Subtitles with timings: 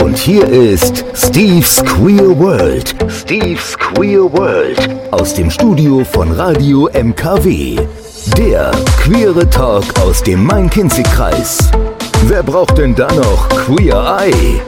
[0.00, 2.94] Und hier ist Steve's Queer World.
[3.08, 4.88] Steve's Queer World.
[5.10, 7.76] Aus dem Studio von Radio MKW.
[8.38, 11.70] Der queere Talk aus dem Main-Kinzig-Kreis.
[12.26, 14.62] Wer braucht denn da noch Queer Eye?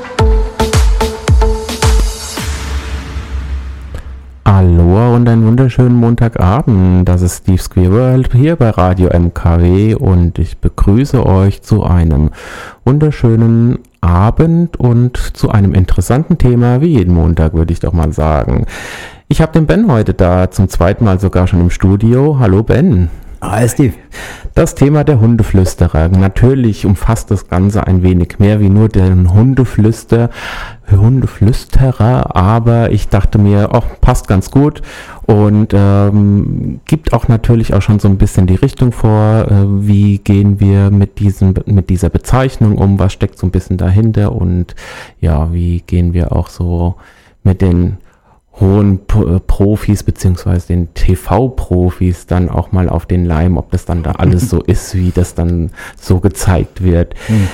[4.45, 7.09] Hallo und einen wunderschönen Montagabend.
[7.09, 12.29] Das ist Steve's Queer World hier bei Radio MKW und ich begrüße euch zu einem
[12.85, 18.67] wunderschönen Abend und zu einem interessanten Thema, wie jeden Montag würde ich doch mal sagen.
[19.29, 22.37] Ich habe den Ben heute da, zum zweiten Mal sogar schon im Studio.
[22.39, 23.09] Hallo Ben.
[23.51, 23.93] Hi Steve.
[24.55, 26.09] Das Thema der Hundeflüsterer.
[26.09, 30.31] Natürlich umfasst das Ganze ein wenig mehr wie nur den Hundeflüster,
[30.91, 34.81] Hundeflüsterer, aber ich dachte mir, auch passt ganz gut
[35.27, 40.19] und ähm, gibt auch natürlich auch schon so ein bisschen die Richtung vor, äh, wie
[40.19, 44.75] gehen wir mit diesem mit dieser Bezeichnung um, was steckt so ein bisschen dahinter und
[45.21, 46.95] ja, wie gehen wir auch so
[47.43, 47.99] mit den
[48.61, 54.03] hohen äh, Profis beziehungsweise den TV-Profis dann auch mal auf den Leim, ob das dann
[54.03, 57.15] da alles so ist, wie das dann so gezeigt wird.
[57.29, 57.49] Mhm.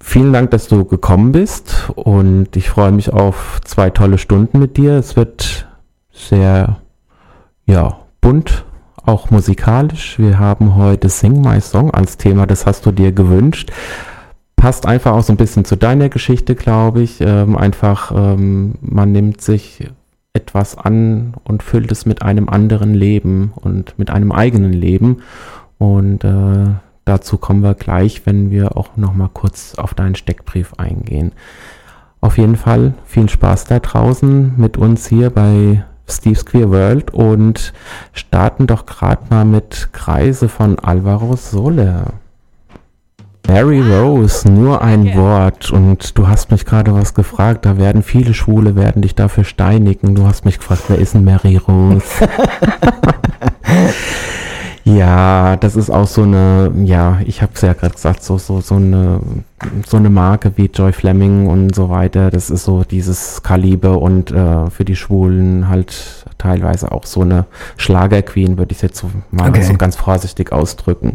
[0.00, 4.76] Vielen Dank, dass du gekommen bist und ich freue mich auf zwei tolle Stunden mit
[4.76, 4.92] dir.
[4.98, 5.66] Es wird
[6.12, 6.76] sehr,
[7.64, 8.64] ja, bunt,
[9.04, 10.18] auch musikalisch.
[10.18, 13.72] Wir haben heute Sing My Song als Thema, das hast du dir gewünscht
[14.56, 17.20] passt einfach auch so ein bisschen zu deiner Geschichte, glaube ich.
[17.20, 19.90] Ähm, einfach, ähm, man nimmt sich
[20.34, 25.22] etwas an und füllt es mit einem anderen Leben und mit einem eigenen Leben.
[25.78, 30.74] Und äh, dazu kommen wir gleich, wenn wir auch noch mal kurz auf deinen Steckbrief
[30.74, 31.32] eingehen.
[32.20, 37.72] Auf jeden Fall viel Spaß da draußen mit uns hier bei Steve's Queer World und
[38.12, 42.06] starten doch gerade mal mit Kreise von Alvaro Sole.
[43.54, 45.70] Mary Rose, nur ein Wort.
[45.70, 47.64] Und du hast mich gerade was gefragt.
[47.64, 50.16] Da werden viele Schwule werden dich dafür steinigen.
[50.16, 52.02] Du hast mich gefragt, wer ist denn Mary Rose?
[54.84, 58.60] ja, das ist auch so eine, ja, ich habe es ja gerade gesagt, so, so,
[58.60, 59.20] so eine,
[59.86, 62.30] so eine Marke wie Joy Fleming und so weiter.
[62.30, 67.46] Das ist so dieses Kaliber und äh, für die Schwulen halt teilweise auch so eine
[67.76, 69.62] Schlagerqueen, würde ich jetzt so mal okay.
[69.62, 71.14] so ganz vorsichtig ausdrücken.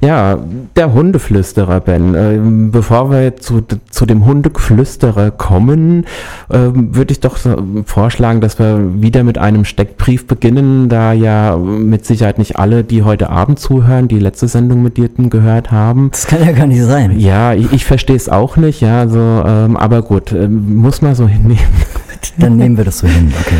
[0.00, 0.38] Ja,
[0.76, 2.14] der Hundeflüsterer, Ben.
[2.14, 2.38] Äh,
[2.70, 6.04] bevor wir zu, zu dem Hundeflüsterer kommen,
[6.48, 7.38] äh, würde ich doch
[7.84, 13.02] vorschlagen, dass wir wieder mit einem Steckbrief beginnen, da ja mit Sicherheit nicht alle, die
[13.02, 16.08] heute Abend zuhören, die letzte Sendung mit dir gehört haben.
[16.10, 17.18] Das kann ja gar nicht sein.
[17.18, 21.14] Ja, ich, ich verstehe es auch nicht, ja, also, ähm, aber gut, äh, muss man
[21.14, 21.58] so hinnehmen.
[22.38, 23.58] Dann nehmen wir das so hin, okay.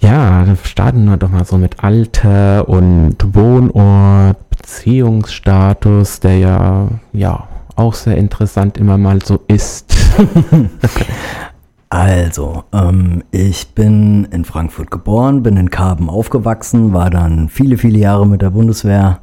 [0.00, 7.46] Ja, dann starten wir doch mal so mit Alter und Wohnort, Beziehungsstatus, der ja, ja,
[7.76, 9.94] auch sehr interessant immer mal so ist.
[11.88, 17.98] also, ähm, ich bin in Frankfurt geboren, bin in Karben aufgewachsen, war dann viele, viele
[17.98, 19.20] Jahre mit der Bundeswehr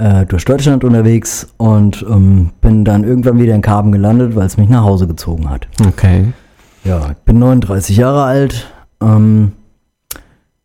[0.00, 4.56] äh, durch Deutschland unterwegs und ähm, bin dann irgendwann wieder in Karben gelandet, weil es
[4.56, 5.68] mich nach Hause gezogen hat.
[5.86, 6.32] Okay.
[6.84, 8.72] Ja, ich bin 39 Jahre alt.
[9.02, 9.52] Ähm,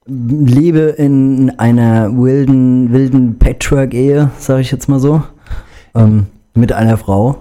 [0.07, 5.21] lebe in einer wilden, wilden Patchwork-Ehe, sage ich jetzt mal so,
[5.95, 7.39] ähm, mit einer Frau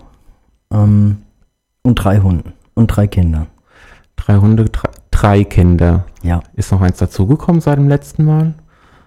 [0.72, 1.19] ähm,
[1.82, 3.47] und drei Hunden und drei Kindern.
[4.16, 6.06] Drei Hunde, drei, drei Kinder.
[6.22, 6.43] Ja.
[6.55, 8.55] Ist noch eins dazugekommen seit dem letzten Mal?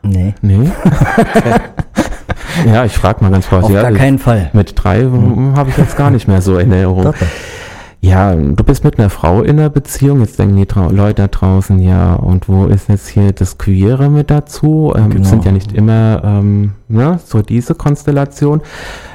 [0.03, 0.35] Nee.
[0.41, 0.69] Nee?
[2.65, 3.77] ja, ich frage mal ganz vorsichtig.
[3.77, 4.49] Auf gar keinen Fall.
[4.53, 5.55] Mit drei hm.
[5.55, 7.03] habe ich jetzt gar nicht mehr so in Erinnerung.
[7.03, 7.15] Doch.
[7.99, 11.27] Ja, du bist mit einer Frau in einer Beziehung, jetzt denken die Trau Leute da
[11.27, 14.93] draußen, ja, und wo ist jetzt hier das Queere mit dazu?
[14.95, 15.27] Ähm, genau.
[15.27, 18.61] Sind ja nicht immer ähm, ne, so diese Konstellation.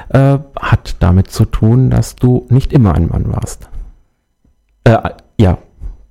[0.09, 3.69] Äh, hat damit zu tun, dass du nicht immer ein Mann warst.
[4.83, 4.97] Äh,
[5.39, 5.57] ja,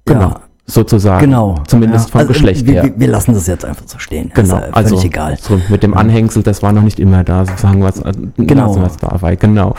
[0.04, 0.30] genau.
[0.30, 0.40] Ja.
[0.66, 1.26] Sozusagen.
[1.26, 1.56] Genau.
[1.66, 2.12] Zumindest ja.
[2.12, 2.92] vom also, Geschlecht wir, her.
[2.96, 4.30] Wir lassen das jetzt einfach so stehen.
[4.32, 4.56] Genau.
[4.56, 5.36] Ist, äh, also egal.
[5.40, 8.80] So mit dem Anhängsel, das war noch nicht immer da, sozusagen was, äh, genau.
[8.80, 9.36] was dabei.
[9.36, 9.74] Genau.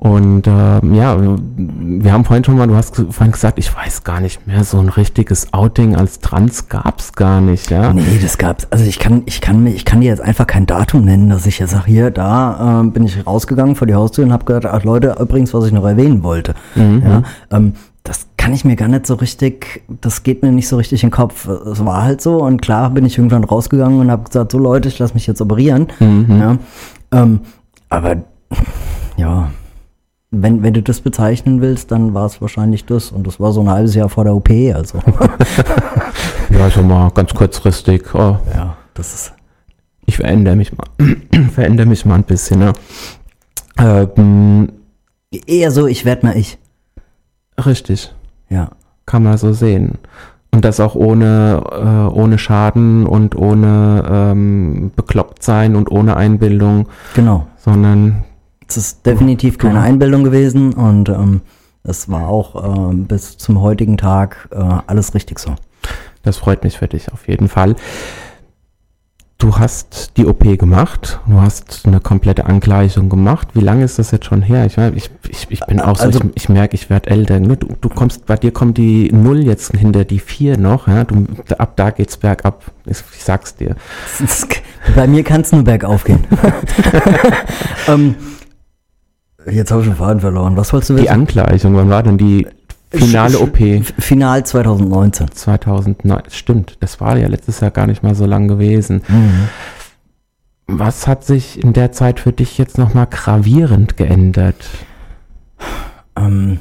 [0.00, 4.20] Und äh, ja, wir haben vorhin schon mal, du hast vorhin gesagt, ich weiß gar
[4.20, 7.92] nicht mehr, so ein richtiges Outing als Trans gab's gar nicht, ja?
[7.92, 8.66] Nee, das gab's.
[8.70, 11.58] Also ich kann, ich kann, ich kann dir jetzt einfach kein Datum nennen, dass ich
[11.58, 14.84] jetzt sage, hier, da äh, bin ich rausgegangen vor die Haustür und habe gesagt, ach
[14.84, 16.54] Leute, übrigens, was ich noch erwähnen wollte.
[16.76, 17.02] Mhm.
[17.04, 20.76] Ja, ähm, das kann ich mir gar nicht so richtig, das geht mir nicht so
[20.76, 21.46] richtig in den Kopf.
[21.46, 24.88] Es war halt so und klar bin ich irgendwann rausgegangen und habe gesagt, so Leute,
[24.88, 25.88] ich lasse mich jetzt operieren.
[25.98, 26.40] Mhm.
[26.40, 26.58] Ja,
[27.12, 27.40] ähm,
[27.88, 28.16] aber
[29.16, 29.50] ja,
[30.30, 33.10] wenn, wenn du das bezeichnen willst, dann war es wahrscheinlich das.
[33.10, 34.98] Und das war so ein halbes Jahr vor der OP, also.
[36.50, 38.14] ja, schon mal ganz kurzfristig.
[38.14, 38.36] Oh.
[38.54, 39.32] Ja, das ist.
[40.06, 40.86] Ich verändere mich mal.
[41.52, 42.72] verändere mich mal ein bisschen, ne?
[43.78, 44.72] Ähm,
[45.46, 46.58] Eher so, ich werde mal ich.
[47.64, 48.12] Richtig.
[48.48, 48.70] Ja.
[49.06, 49.98] Kann man so sehen.
[50.52, 56.88] Und das auch ohne, äh, ohne Schaden und ohne ähm, bekloppt sein und ohne Einbildung,
[57.14, 57.46] Genau.
[57.56, 58.24] sondern
[58.66, 61.40] Es ist definitiv keine Einbildung gewesen und ähm,
[61.84, 64.56] es war auch ähm, bis zum heutigen Tag äh,
[64.86, 65.54] alles richtig so.
[66.24, 67.76] das freut mich für dich auf jeden Fall.
[69.40, 73.48] Du hast die OP gemacht, du hast eine komplette Angleichung gemacht.
[73.54, 74.66] Wie lange ist das jetzt schon her?
[74.66, 77.40] Ich, ich, ich, ich bin auch so, Also- ich, ich merke, ich werde älter.
[77.40, 80.88] Du, du kommst, bei dir kommt die Null jetzt hinter die Vier noch.
[80.88, 81.04] Ja?
[81.04, 81.26] Du,
[81.56, 82.64] ab da geht's bergab.
[82.84, 83.76] Ich, ich sag's dir.
[84.94, 86.22] Bei mir kann es nur bergauf gehen.
[87.88, 88.16] ähm,
[89.50, 90.54] jetzt habe ich den Faden verloren.
[90.58, 91.14] Was wolltest du Die wissen?
[91.14, 92.46] Angleichung, wann war denn die
[92.90, 93.56] finale OP?
[93.98, 95.30] Final 2019.
[95.32, 99.02] 2009, stimmt, das war ja letztes Jahr gar nicht mal so lang gewesen.
[100.66, 104.68] Was hat sich in der Zeit für dich jetzt nochmal gravierend geändert?
[106.16, 106.60] Ähm,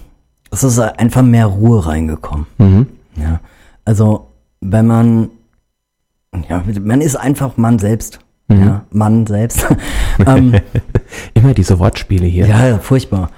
[0.51, 2.47] es ist einfach mehr Ruhe reingekommen.
[2.57, 2.87] Mhm.
[3.15, 3.39] Ja.
[3.85, 5.29] Also, wenn man,
[6.47, 8.19] ja, man ist einfach Mann selbst.
[8.47, 8.61] Mhm.
[8.61, 9.65] Ja, Mann selbst.
[10.25, 10.55] ähm,
[11.33, 12.47] Immer diese Wortspiele hier.
[12.47, 13.29] ja, ja, furchtbar.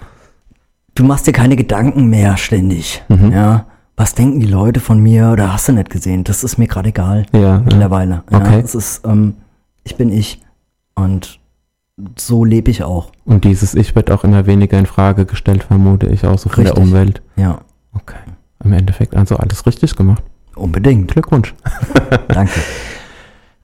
[1.02, 3.02] Du machst dir keine Gedanken mehr ständig.
[3.10, 3.32] Mhm.
[3.32, 3.66] Ja.
[3.98, 6.24] Was denken die Leute von mir oder hast du nicht gesehen?
[6.24, 7.26] Das ist mir gerade egal.
[7.34, 7.58] Ja.
[7.58, 8.22] Mittlerweile.
[8.30, 8.62] Ja, Okay.
[8.64, 9.34] Es ist, ähm,
[9.84, 10.42] ich bin ich.
[10.94, 11.40] Und
[12.20, 13.12] so lebe ich auch.
[13.26, 16.66] Und dieses Ich wird auch immer weniger in Frage gestellt, vermute ich, auch so von
[16.66, 16.88] der Richtig.
[16.88, 17.22] Umwelt.
[17.36, 17.62] Ja,
[17.96, 18.20] Okay.
[18.64, 20.22] Im Endeffekt also alles richtig gemacht.
[20.54, 21.10] unbedingt.
[21.14, 21.56] Glückwunsch.
[22.28, 22.60] Danke.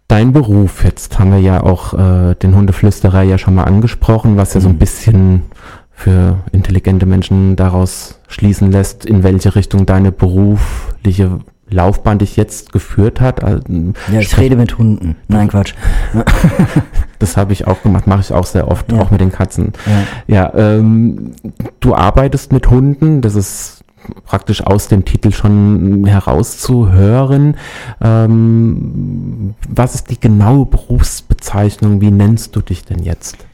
[0.08, 4.56] Dein Beruf, jetzt haben wir ja auch äh, den Hundeflüsterer ja schon mal angesprochen, was
[4.56, 5.44] ja so ein bisschen
[6.00, 11.40] für intelligente Menschen daraus schließen lässt, in welche Richtung deine berufliche
[11.70, 13.44] Laufbahn dich jetzt geführt hat.
[13.44, 13.64] Also,
[14.14, 15.16] Ja, ich rede mit Hunden.
[15.28, 15.74] Nein, Quatsch.
[17.20, 19.00] Das habe ich auch gemacht, mache ich auch sehr oft, Ja.
[19.02, 19.74] auch mit den Katzen.
[20.28, 20.54] Ja.
[20.54, 21.32] Ja, ähm,
[21.80, 23.84] du arbeitest mit Hunden, das ist
[24.24, 27.58] praktisch aus dem Titel schon herauszuhören.
[28.02, 32.02] Ähm, was ist die genaue Berufsbezeichnung?
[32.02, 33.47] Wie nennst du dich denn jetzt?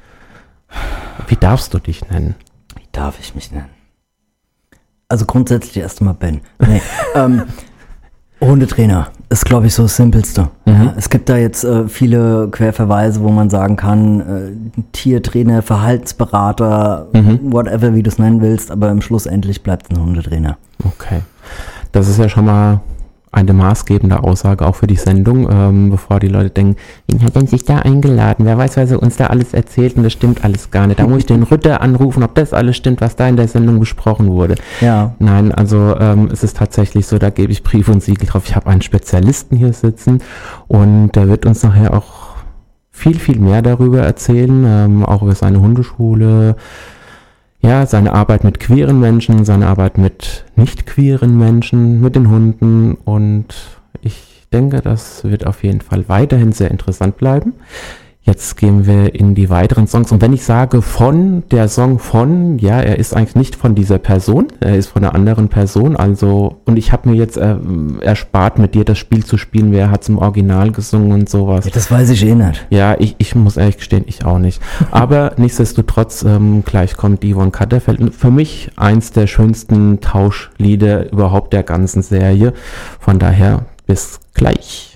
[1.28, 2.36] Wie darfst du dich nennen?
[2.76, 3.70] Wie darf ich mich nennen?
[5.08, 6.42] Also grundsätzlich erstmal Ben.
[6.60, 6.82] Nee,
[7.16, 7.44] ähm,
[8.42, 10.50] Hundetrainer ist, glaube ich, so das Simpelste.
[10.66, 17.08] Ja, es gibt da jetzt äh, viele Querverweise, wo man sagen kann, äh, Tiertrainer, Verhaltensberater,
[17.42, 20.58] whatever, wie du es nennen willst, aber im Schluss endlich bleibt es ein Hundetrainer.
[20.84, 21.22] Okay.
[21.92, 22.82] Das ist ja schon mal
[23.34, 26.76] eine maßgebende Aussage auch für die Sendung, ähm, bevor die Leute denken,
[27.08, 28.46] wen hat denn sich da eingeladen?
[28.46, 31.00] Wer weiß, was er uns da alles erzählt und das stimmt alles gar nicht.
[31.00, 33.80] Da muss ich den Ritter anrufen, ob das alles stimmt, was da in der Sendung
[33.80, 34.56] besprochen wurde.
[34.82, 35.16] Ja.
[35.20, 38.44] Nein, also ähm, es ist tatsächlich so, da gebe ich Brief und Siegel drauf.
[38.46, 40.22] Ich habe einen Spezialisten hier sitzen
[40.68, 42.34] und der wird uns nachher auch
[42.92, 46.56] viel, viel mehr darüber erzählen, ähm, auch über seine Hundeschule,
[47.64, 52.96] ja, seine Arbeit mit queeren Menschen, seine Arbeit mit nicht queeren Menschen, mit den Hunden
[52.96, 53.46] und
[54.02, 57.54] ich denke, das wird auf jeden Fall weiterhin sehr interessant bleiben.
[58.26, 60.14] Jetzt gehen wir in die weiteren Songs.
[60.14, 63.98] Und wenn ich sage von, der Song von, ja, er ist eigentlich nicht von dieser
[63.98, 65.98] Person, er ist von einer anderen Person.
[65.98, 67.58] Also, und ich habe mir jetzt äh,
[68.00, 71.66] erspart, mit dir das Spiel zu spielen, wer hat im Original gesungen und sowas.
[71.66, 72.66] ja, das weiß ich eh nicht.
[72.70, 74.62] Ja, ich, ich muss ehrlich gestehen, ich auch nicht.
[74.92, 78.16] Aber nichtsdestotrotz, ähm, gleich kommt Yvonne Katterfeld.
[78.16, 82.54] Für mich eins der schönsten Tauschlieder überhaupt der ganzen Serie.
[83.00, 84.93] Von daher, bis gleich.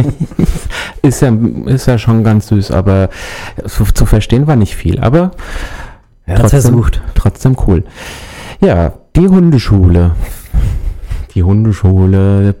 [1.02, 1.30] ist, ja,
[1.66, 3.10] ist ja schon ganz süß, aber
[3.66, 4.98] zu, zu verstehen war nicht viel.
[5.00, 5.32] Aber
[6.26, 7.00] Er hat's versucht.
[7.14, 7.84] Trotzdem cool.
[8.60, 10.12] Ja, die Hundeschule.
[11.34, 12.54] Die Hundeschule,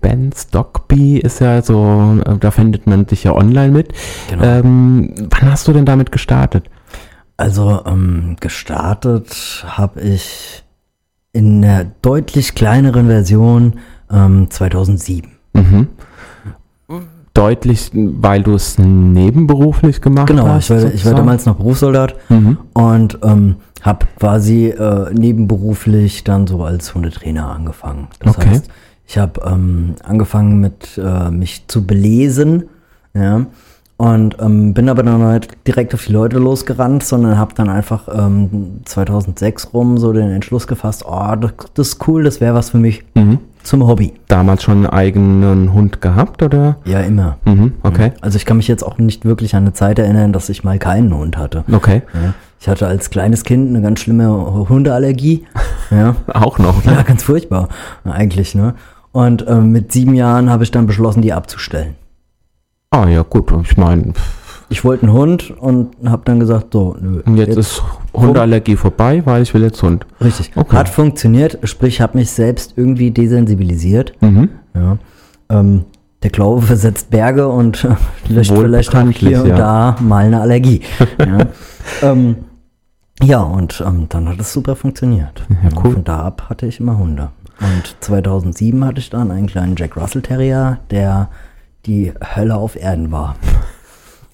[0.00, 3.92] Ben Stockby ist ja so, äh, da findet man dich ja online mit.
[4.30, 4.44] Genau.
[4.44, 6.70] Ähm, wann hast du denn damit gestartet?
[7.36, 10.64] Also ähm, gestartet habe ich
[11.32, 13.80] in der deutlich kleineren Version
[14.10, 15.32] ähm, 2007.
[17.34, 20.70] Deutlich, weil du es nebenberuflich gemacht Genau, hast?
[20.70, 22.14] ich war, ich war damals noch Berufssoldat
[22.74, 28.06] und ähm, habe quasi äh, nebenberuflich dann so als Hundetrainer angefangen.
[28.20, 28.50] Das Okay.
[28.50, 28.68] heißt,
[29.06, 32.64] ich habe ähm, angefangen mit äh, mich zu belesen,
[33.14, 33.46] ja,
[33.96, 38.08] und ähm, bin aber dann halt direkt auf die Leute losgerannt, sondern habe dann einfach
[38.12, 42.70] ähm, 2006 rum so den Entschluss gefasst, oh, das, das ist cool, das wäre was
[42.70, 43.04] für mich.
[43.64, 44.12] Zum Hobby.
[44.28, 46.76] Damals schon einen eigenen Hund gehabt, oder?
[46.84, 47.38] Ja, immer.
[47.44, 48.12] Mhm, okay.
[48.20, 50.78] Also ich kann mich jetzt auch nicht wirklich an eine Zeit erinnern, dass ich mal
[50.78, 51.64] keinen Hund hatte.
[51.72, 52.02] Okay.
[52.14, 52.34] Ja.
[52.60, 55.44] Ich hatte als kleines Kind eine ganz schlimme Hundeallergie.
[55.90, 57.04] Ja, Auch noch, ja ne?
[57.04, 57.68] ganz furchtbar
[58.04, 58.54] eigentlich.
[58.54, 58.74] Ne?
[59.12, 61.94] Und ähm, mit sieben Jahren habe ich dann beschlossen, die abzustellen.
[62.90, 63.52] Ah, ja, gut.
[63.62, 64.14] Ich meine,
[64.68, 67.22] Ich wollte einen Hund und habe dann gesagt, so, nö.
[67.36, 70.06] jetzt, ist Hundeallergie vorbei, weil ich will jetzt Hund.
[70.20, 70.52] Richtig.
[70.54, 70.76] Okay.
[70.76, 74.14] Hat funktioniert, sprich, habe mich selbst irgendwie desensibilisiert.
[74.20, 74.48] Mhm.
[74.74, 74.98] Ja.
[75.50, 75.84] Ähm,
[76.22, 77.86] der Glaube versetzt Berge und
[78.28, 79.56] löscht Wohl vielleicht auch hier und ja.
[79.56, 80.80] da mal eine Allergie.
[81.18, 81.46] ja.
[82.02, 82.36] Ähm,
[83.22, 85.44] ja, und ähm, dann hat es super funktioniert.
[85.48, 85.92] Ja, cool.
[85.92, 87.30] Von da ab hatte ich immer Hunde.
[87.60, 91.28] Und 2007 hatte ich dann einen kleinen Jack Russell Terrier, der
[91.86, 93.36] die Hölle auf Erden war.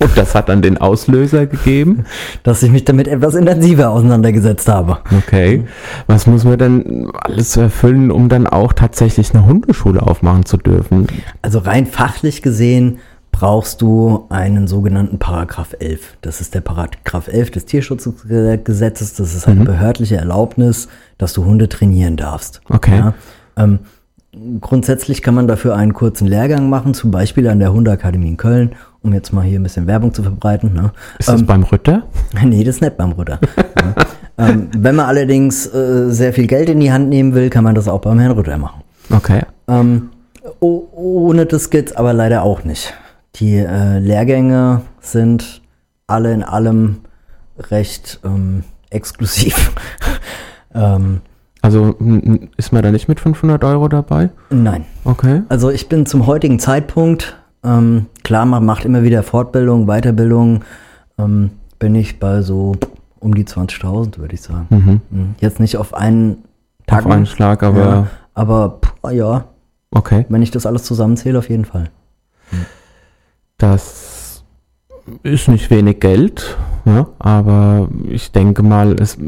[0.00, 2.04] Und das hat dann den Auslöser gegeben.
[2.42, 4.98] Dass ich mich damit etwas intensiver auseinandergesetzt habe.
[5.16, 5.64] Okay.
[6.06, 11.06] Was muss man denn alles erfüllen, um dann auch tatsächlich eine Hundeschule aufmachen zu dürfen?
[11.42, 12.98] Also rein fachlich gesehen
[13.32, 16.16] brauchst du einen sogenannten Paragraph 11.
[16.20, 19.14] Das ist der Paragraph 11 des Tierschutzgesetzes.
[19.14, 20.88] Das ist eine behördliche Erlaubnis,
[21.18, 22.60] dass du Hunde trainieren darfst.
[22.68, 22.98] Okay.
[22.98, 23.14] Ja,
[23.56, 23.80] ähm,
[24.60, 28.74] grundsätzlich kann man dafür einen kurzen Lehrgang machen, zum Beispiel an der Hundeakademie in Köln,
[29.02, 30.74] um jetzt mal hier ein bisschen Werbung zu verbreiten.
[30.74, 30.92] Ne?
[31.18, 32.02] Ist das beim Rütter?
[32.44, 33.38] Nee, das ist nicht beim Rutter.
[33.78, 33.94] ja.
[34.48, 37.74] ähm, wenn man allerdings äh, sehr viel Geld in die Hand nehmen will, kann man
[37.74, 38.82] das auch beim Herrn Rutter machen.
[39.14, 39.40] Okay.
[39.68, 40.10] Ähm,
[40.60, 42.94] oh, ohne das geht's aber leider auch nicht.
[43.36, 45.62] Die äh, Lehrgänge sind
[46.06, 46.96] alle in allem
[47.70, 49.72] recht ähm, exklusiv.
[50.74, 51.20] ähm,
[51.62, 51.94] Also
[52.56, 54.30] ist man da nicht mit 500 Euro dabei?
[54.50, 54.84] nein.
[55.04, 55.42] Okay.
[55.48, 60.64] Also ich bin zum heutigen Zeitpunkt, ähm, klar, man macht immer wieder Fortbildung, Weiterbildung,
[61.18, 62.74] ähm, bin ich bei so
[63.18, 65.00] um die 20.000, würde ich sagen.
[65.10, 65.34] Mhm.
[65.40, 66.38] Jetzt nicht auf einen
[66.86, 67.04] Tag.
[67.04, 69.44] Auf einen Schlag, aber Ja, aber pff, ja,
[69.90, 70.24] okay.
[70.28, 71.90] wenn ich das alles zusammenzähle, auf jeden Fall.
[73.58, 74.42] Das
[75.22, 79.18] ist nicht wenig Geld, ja, aber ich denke mal, es,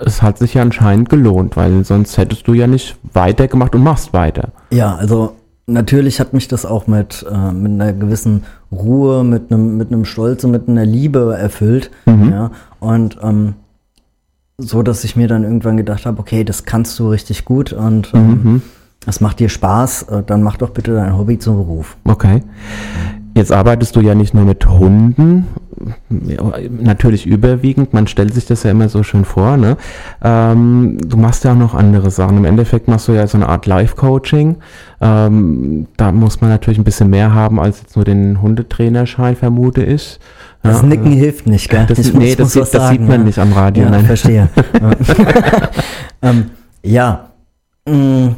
[0.00, 4.12] es hat sich ja anscheinend gelohnt, weil sonst hättest du ja nicht weitergemacht und machst
[4.12, 4.48] weiter.
[4.70, 5.34] Ja, also
[5.66, 10.04] natürlich hat mich das auch mit, äh, mit einer gewissen Ruhe, mit einem mit einem
[10.04, 11.90] Stolz und mit einer Liebe erfüllt.
[12.30, 12.50] Ja,
[12.80, 13.54] und ähm,
[14.58, 18.12] so, dass ich mir dann irgendwann gedacht habe, okay, das kannst du richtig gut und
[18.14, 18.62] ähm,
[19.04, 21.96] das macht dir Spaß, äh, dann mach doch bitte dein Hobby zum Beruf.
[22.04, 22.42] Okay.
[23.34, 25.46] Jetzt arbeitest du ja nicht nur mit Hunden,
[26.10, 26.42] ja,
[26.80, 29.76] natürlich überwiegend, man stellt sich das ja immer so schön vor, ne?
[30.22, 32.36] Ähm, du machst ja auch noch andere Sachen.
[32.36, 34.56] Im Endeffekt machst du ja so eine Art Life-Coaching.
[35.00, 39.82] Ähm, da muss man natürlich ein bisschen mehr haben als jetzt nur den Hundetrainerschein, vermute
[39.82, 40.20] ich.
[40.62, 41.86] Das Ja, Nicken hilft nicht, gell?
[41.88, 44.04] Das- Ich nee, das was sieht- das sieht man nicht am Radio, Ja, nein.
[44.04, 44.48] verstehe.
[44.80, 44.90] ja.
[46.22, 46.50] ähm,
[46.84, 47.28] ja.
[47.88, 48.28] Mm,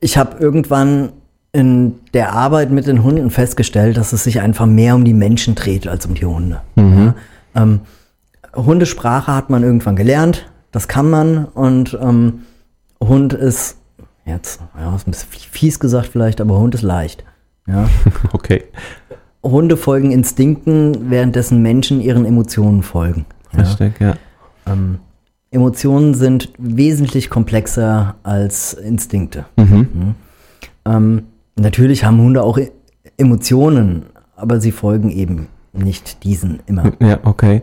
[0.00, 1.12] Ich habe irgendwann
[1.54, 5.54] in der Arbeit mit den Hunden festgestellt, dass es sich einfach mehr um die Menschen
[5.54, 6.60] dreht als um die Hunde.
[6.76, 7.14] Ja.
[7.54, 7.80] Ähm,
[8.56, 12.40] Hundesprache hat man irgendwann gelernt, das kann man und ähm,
[13.00, 13.76] Hund ist
[14.26, 17.24] jetzt, ja, ist ein bisschen fies gesagt vielleicht, aber Hund ist leicht.
[17.66, 17.88] Ja.
[18.32, 18.64] Okay.
[19.44, 23.26] Hunde folgen Instinkten, währenddessen Menschen ihren Emotionen folgen.
[23.52, 23.60] Ja.
[23.60, 24.14] Richtig, ja.
[24.66, 24.98] Ähm,
[25.50, 29.44] Emotionen sind wesentlich komplexer als Instinkte.
[29.56, 29.88] Mhm.
[29.92, 30.14] Mhm.
[30.86, 31.22] Ähm,
[31.56, 32.70] natürlich haben Hunde auch E-
[33.16, 34.06] Emotionen,
[34.36, 36.92] aber sie folgen eben nicht diesen immer.
[37.00, 37.62] Ja, okay.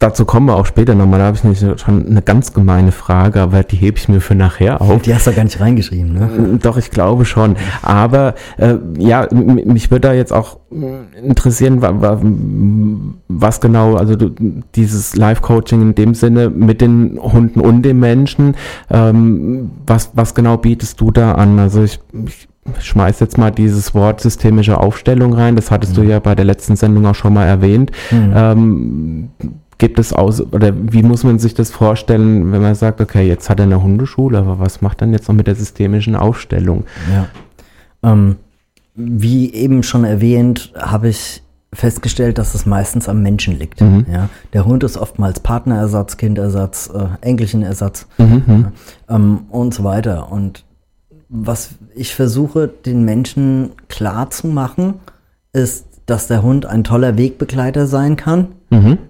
[0.00, 1.18] Dazu kommen wir auch später nochmal.
[1.18, 4.34] Da habe ich nicht schon eine ganz gemeine Frage, aber die hebe ich mir für
[4.34, 5.02] nachher auf.
[5.02, 6.58] Die hast du gar nicht reingeschrieben, ne?
[6.62, 7.56] Doch, ich glaube schon.
[7.82, 10.58] Aber äh, ja, mich würde da jetzt auch
[11.22, 12.18] interessieren, wa wa
[13.28, 14.30] was genau, also du,
[14.74, 18.56] dieses Live-Coaching in dem Sinne mit den Hunden und den Menschen,
[18.88, 21.58] ähm, was, was genau bietest du da an?
[21.58, 26.20] Also ich, ich schmeiß jetzt mal dieses Wort systemische Aufstellung rein, das hattest du ja
[26.20, 27.90] bei der letzten Sendung auch schon mal erwähnt.
[28.10, 29.28] Ähm,
[29.80, 33.48] Gibt es aus, oder wie muss man sich das vorstellen, wenn man sagt, okay, jetzt
[33.48, 36.84] hat er eine Hundeschule, aber was macht dann jetzt noch mit der systemischen Aufstellung?
[37.10, 37.28] Ja.
[38.02, 38.36] Ähm,
[38.94, 43.80] wie eben schon erwähnt, habe ich festgestellt, dass es meistens am Menschen liegt.
[43.80, 44.28] Ja.
[44.52, 48.72] Der Hund ist oftmals Partnerersatz, Kindersatz, äh, Enkelchenersatz ja,
[49.08, 50.30] ähm, und so weiter.
[50.30, 50.66] Und
[51.30, 54.96] was ich versuche, den Menschen klar zu machen,
[55.54, 58.48] ist, dass der Hund ein toller Wegbegleiter sein kann.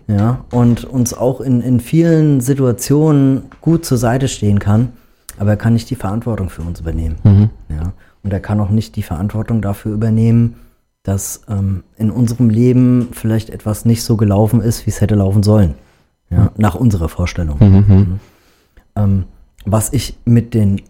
[0.07, 4.92] Ja, und uns auch in, in vielen Situationen gut zur Seite stehen kann,
[5.38, 7.16] aber er kann nicht die Verantwortung für uns übernehmen.
[7.69, 7.92] Ja,
[8.23, 10.57] und er kann auch nicht die Verantwortung dafür übernehmen,
[11.02, 15.42] dass ähm, in unserem Leben vielleicht etwas nicht so gelaufen ist, wie es hätte laufen
[15.42, 15.75] sollen.
[16.30, 17.57] Ja, nach unserer Vorstellung.
[17.59, 18.21] Mhm.
[18.95, 19.25] Ähm,
[19.64, 20.83] was ich mit den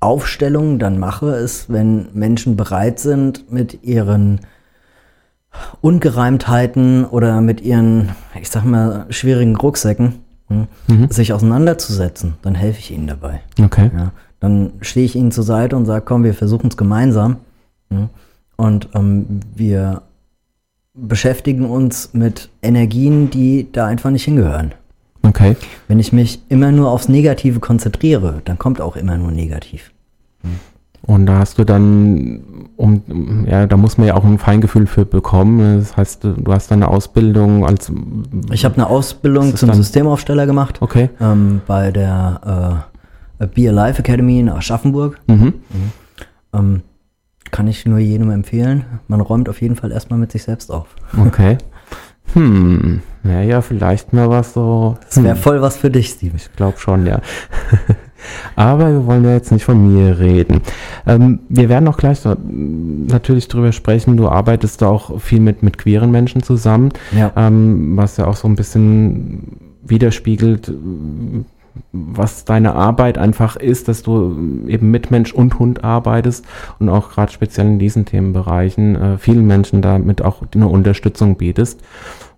[0.00, 4.40] Aufstellung dann mache, ist, wenn Menschen bereit sind, mit ihren
[5.80, 10.14] Ungereimtheiten oder mit ihren, ich sag mal, schwierigen Rucksäcken
[10.48, 11.10] hm, Mhm.
[11.10, 13.40] sich auseinanderzusetzen, dann helfe ich ihnen dabei.
[13.62, 13.90] Okay.
[13.96, 17.36] Ja, dann stehe ich ihnen zur Seite und sage, komm, wir versuchen es gemeinsam.
[17.90, 18.08] hm,
[18.56, 20.02] Und ähm, wir
[20.94, 24.72] beschäftigen uns mit Energien, die da einfach nicht hingehören.
[25.22, 25.56] Okay.
[25.88, 29.92] Wenn ich mich immer nur aufs Negative konzentriere, dann kommt auch immer nur negativ.
[31.02, 32.40] Und da hast du dann,
[32.76, 35.78] um, ja, da muss man ja auch ein Feingefühl für bekommen.
[35.78, 37.90] Das heißt, du hast dann eine Ausbildung als,
[38.52, 41.10] Ich habe eine Ausbildung zum Systemaufsteller gemacht okay.
[41.20, 42.86] ähm, bei der
[43.38, 45.18] äh, Be Alive Academy in Aschaffenburg.
[45.26, 45.54] Mhm.
[46.52, 46.82] Ähm,
[47.50, 48.84] kann ich nur jedem empfehlen.
[49.08, 50.86] Man räumt auf jeden Fall erstmal mit sich selbst auf.
[51.26, 51.58] Okay.
[52.34, 54.96] Hm, naja, vielleicht mal was so.
[55.04, 56.36] Das wäre Hm, voll was für dich, Steve.
[56.36, 57.20] ich glaube schon, ja.
[58.56, 60.60] Aber wir wollen ja jetzt nicht von mir reden.
[61.06, 64.16] Ähm, wir werden auch gleich mm, natürlich drüber sprechen.
[64.16, 66.90] Du arbeitest da auch viel mit, mit queeren Menschen zusammen.
[67.16, 67.32] Ja.
[67.36, 70.72] ähm, was ja auch so ein bisschen widerspiegelt,
[71.92, 76.44] was deine Arbeit einfach ist, dass du eben mit Mensch und Hund arbeitest
[76.78, 81.80] und auch gerade speziell in diesen Themenbereichen äh, vielen Menschen damit auch eine Unterstützung bietest.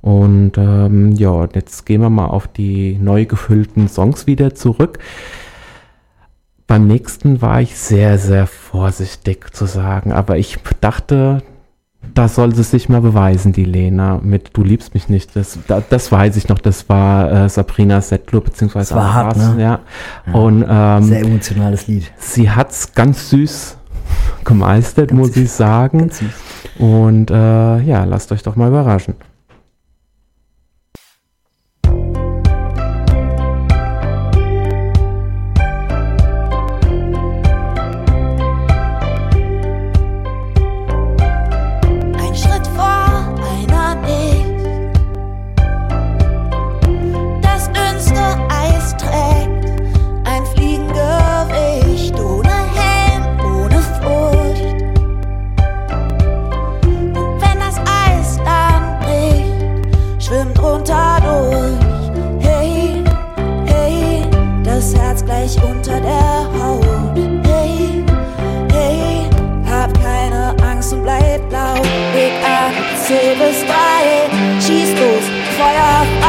[0.00, 4.98] Und ähm, ja, jetzt gehen wir mal auf die neu gefüllten Songs wieder zurück.
[6.72, 11.42] Beim nächsten war ich sehr, sehr vorsichtig zu sagen, aber ich dachte,
[12.14, 15.36] da soll sie sich mal beweisen, die Lena, mit Du liebst mich nicht.
[15.36, 19.36] Das, da, das weiß ich noch, das war äh, Sabrina Settler, beziehungsweise Das war hart,
[19.36, 19.56] ne?
[19.58, 19.80] ja.
[20.32, 22.10] Und ähm, Sehr emotionales Lied.
[22.16, 23.76] sie hat's ganz süß
[24.44, 25.98] gemeistert, muss ich sagen.
[25.98, 26.30] Ganz süß.
[26.78, 29.16] Und äh, ja, lasst euch doch mal überraschen.
[73.12, 76.21] An, zähl bis drei, schieß los,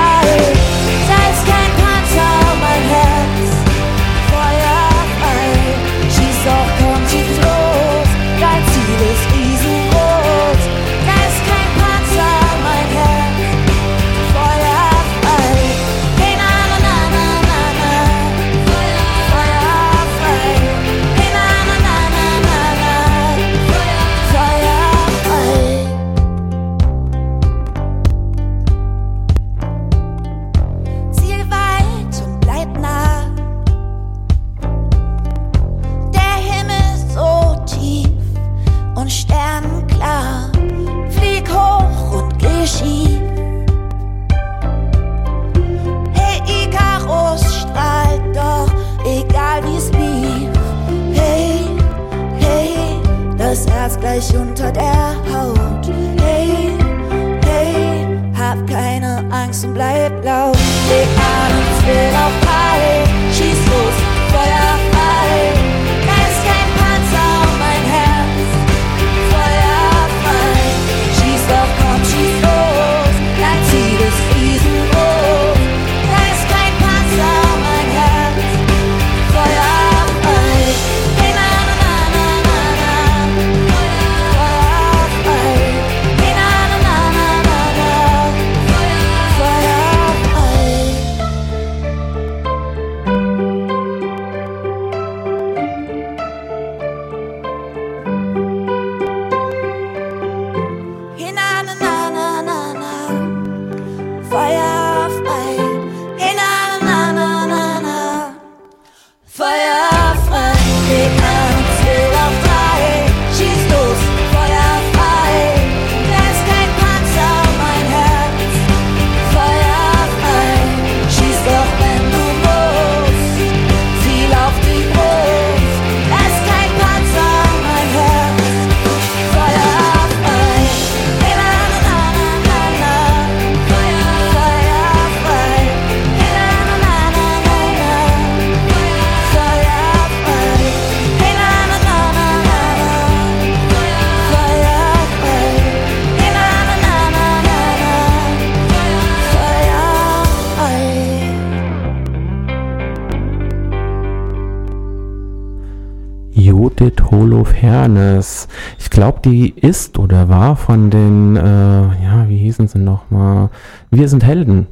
[157.64, 158.48] Holofernes.
[158.80, 163.50] Ich glaube, die ist oder war von den, äh, ja, wie hießen sie nochmal?
[163.90, 164.68] Wir sind Helden.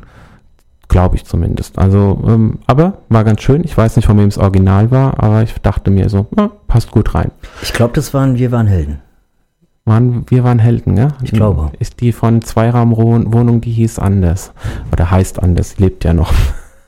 [0.87, 1.79] Glaube ich zumindest.
[1.79, 3.63] Also, ähm, aber war ganz schön.
[3.63, 6.91] Ich weiß nicht, von wem es Original war, aber ich dachte mir so, ja, passt
[6.91, 7.31] gut rein.
[7.61, 8.99] Ich glaube, das waren Wir waren Helden.
[9.85, 11.07] Waren, wir waren Helden, ja?
[11.23, 11.71] Ich glaube.
[11.79, 14.51] Ist die von Zweiraumwohnung, die hieß anders.
[14.91, 16.33] Oder heißt anders, lebt ja noch.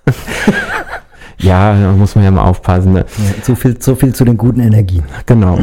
[1.39, 2.93] ja, da muss man ja mal aufpassen.
[2.93, 3.05] Ne?
[3.17, 5.03] Ja, so, viel, so viel zu den guten Energien.
[5.25, 5.57] Genau.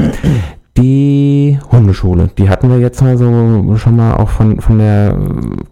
[0.80, 5.14] Die Hundeschule, die hatten wir jetzt mal so schon mal auch von, von der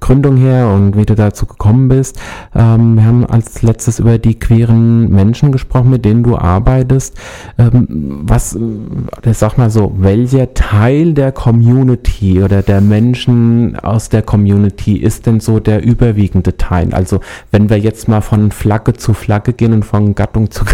[0.00, 2.20] Gründung her und wie du dazu gekommen bist.
[2.54, 7.16] Ähm, wir haben als letztes über die queeren Menschen gesprochen, mit denen du arbeitest.
[7.56, 7.86] Ähm,
[8.24, 14.98] was, äh, sag mal so, welcher Teil der Community oder der Menschen aus der Community
[14.98, 16.92] ist denn so der überwiegende Teil?
[16.92, 20.66] Also wenn wir jetzt mal von Flagge zu Flagge gehen und von Gattung zu,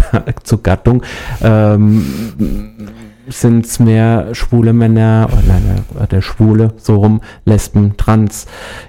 [0.43, 1.03] zu Gattung,
[1.41, 2.03] ähm,
[3.27, 8.45] sind es mehr schwule Männer, oder nein, der Schwule, so rum, Lesben, Trans,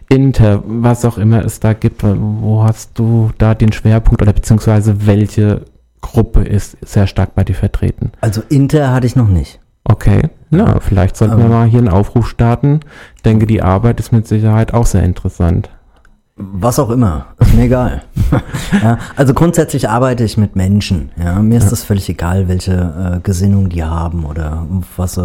[0.09, 2.03] Inter, was auch immer es da gibt.
[2.03, 5.63] Wo hast du da den Schwerpunkt oder beziehungsweise welche
[6.01, 8.13] Gruppe ist sehr stark bei dir vertreten?
[8.21, 9.61] Also Inter hatte ich noch nicht.
[9.89, 12.81] Okay, na, vielleicht sollten wir mal hier einen Aufruf starten.
[13.15, 15.71] Ich denke, die Arbeit ist mit Sicherheit auch sehr interessant.
[16.39, 18.03] Was auch immer, ist mir egal.
[18.83, 21.11] ja, also grundsätzlich arbeite ich mit Menschen.
[21.17, 24.67] Ja, mir ist das völlig egal, welche äh, Gesinnung die haben oder
[24.99, 25.23] was, äh,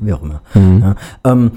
[0.00, 0.40] wie auch immer.
[0.54, 0.80] Mhm.
[0.80, 1.52] Ja, ähm,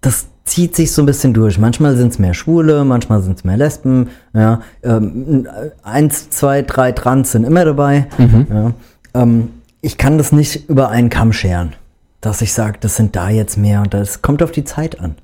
[0.00, 1.56] das zieht sich so ein bisschen durch.
[1.56, 4.08] Manchmal sind es mehr Schwule, manchmal sind es mehr Lesben.
[4.32, 5.46] Ja, ähm,
[5.84, 8.08] eins, zwei, drei Trans sind immer dabei.
[8.18, 8.46] Mhm.
[8.50, 8.72] Ja,
[9.14, 9.50] ähm,
[9.80, 11.74] ich kann das nicht über einen Kamm scheren,
[12.20, 15.14] dass ich sage, das sind da jetzt mehr und das kommt auf die Zeit an.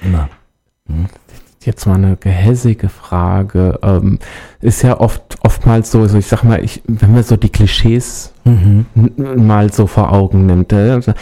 [0.00, 0.28] Immer.
[1.60, 3.78] Jetzt mal eine gehässige Frage.
[3.82, 4.18] Ähm,
[4.60, 8.34] ist ja oft oftmals so, so ich sag mal, ich, wenn man so die Klischees
[8.44, 8.84] mhm.
[9.36, 10.74] mal so vor Augen nimmt.
[10.74, 11.14] Äh, also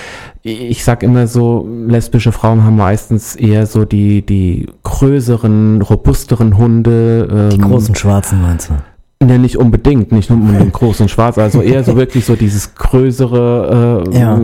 [0.42, 7.29] ich sag immer so, lesbische Frauen haben meistens eher so die die größeren, robusteren Hunde.
[7.31, 9.25] Ähm, die großen Schwarzen meinst du?
[9.25, 12.75] Ne, nicht unbedingt, nicht nur mit dem großen Schwarz, also eher so wirklich so dieses
[12.75, 14.40] größere, äh, ja.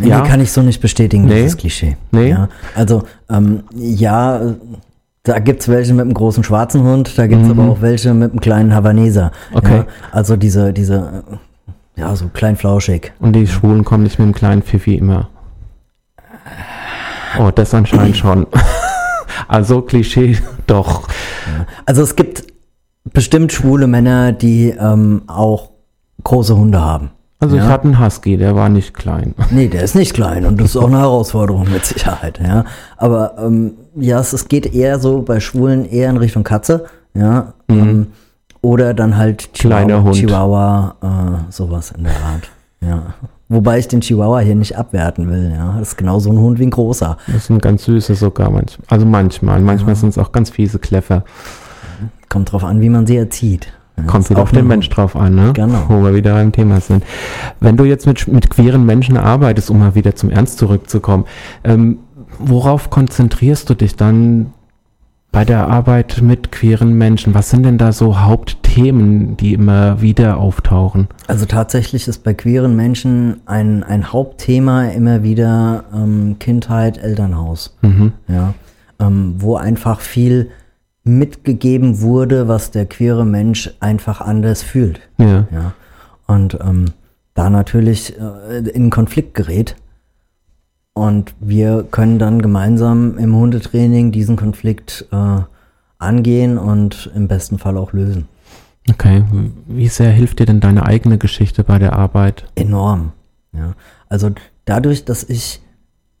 [0.00, 0.22] Nee, ja.
[0.22, 1.34] kann ich so nicht bestätigen, nee.
[1.34, 1.96] dieses Klischee.
[2.10, 2.30] Nee.
[2.30, 4.54] Ja, also, ähm, ja,
[5.22, 7.58] da gibt's welche mit einem großen schwarzen Hund, da gibt's mhm.
[7.58, 9.30] aber auch welche mit einem kleinen Havaneser.
[9.52, 9.78] Okay.
[9.78, 11.24] Ja, also diese, diese,
[11.96, 13.12] ja, so klein flauschig.
[13.20, 15.28] Und die Schwulen kommen nicht mit einem kleinen Pfiffi immer.
[17.38, 18.46] Oh, das anscheinend schon.
[19.48, 21.08] also Klischee doch.
[21.86, 22.44] Also es gibt
[23.04, 25.70] bestimmt schwule Männer, die ähm, auch
[26.22, 27.10] große Hunde haben.
[27.44, 27.64] Also ja.
[27.64, 29.34] ich hatte einen Husky, der war nicht klein.
[29.50, 32.64] Nee, der ist nicht klein und das ist auch eine Herausforderung mit Sicherheit, ja.
[32.96, 37.52] Aber ähm, ja, es, es, geht eher so bei Schwulen eher in Richtung Katze, ja.
[37.68, 37.78] Mhm.
[37.78, 38.06] Ähm,
[38.62, 43.02] oder dann halt Chihuahua, Chihuahua äh, sowas in der Art, ja.
[43.50, 45.76] Wobei ich den Chihuahua hier nicht abwerten will, ja.
[45.78, 47.18] Das ist genauso ein Hund wie ein großer.
[47.30, 48.86] Das sind ganz süße sogar manchmal.
[48.88, 49.60] Also manchmal.
[49.60, 50.00] Manchmal ja.
[50.00, 51.24] sind es auch ganz fiese Kläffer.
[52.30, 53.68] Kommt drauf an, wie man sie erzieht.
[54.06, 55.52] Kommt wieder auf den Mensch drauf an, ne?
[55.52, 55.84] Genau.
[55.88, 57.04] Wo wir wieder beim Thema sind.
[57.60, 61.24] Wenn du jetzt mit, mit queeren Menschen arbeitest, um mal wieder zum Ernst zurückzukommen,
[61.62, 61.98] ähm,
[62.38, 64.52] worauf konzentrierst du dich dann
[65.30, 67.34] bei der Arbeit mit queeren Menschen?
[67.34, 71.08] Was sind denn da so Hauptthemen, die immer wieder auftauchen?
[71.26, 77.76] Also tatsächlich ist bei queeren Menschen ein, ein Hauptthema immer wieder ähm, Kindheit, Elternhaus.
[77.82, 78.12] Mhm.
[78.28, 78.54] Ja.
[79.00, 80.50] Ähm, wo einfach viel
[81.04, 85.00] mitgegeben wurde, was der queere Mensch einfach anders fühlt.
[85.18, 85.46] Ja.
[85.50, 85.72] ja.
[86.26, 86.86] Und ähm,
[87.34, 89.76] da natürlich äh, in Konflikt gerät.
[90.94, 95.40] Und wir können dann gemeinsam im Hundetraining diesen Konflikt äh,
[95.98, 98.28] angehen und im besten Fall auch lösen.
[98.90, 99.24] Okay,
[99.66, 102.44] wie sehr hilft dir denn deine eigene Geschichte bei der Arbeit?
[102.54, 103.12] Enorm.
[103.52, 103.74] Ja.
[104.08, 104.30] Also
[104.66, 105.62] dadurch, dass ich,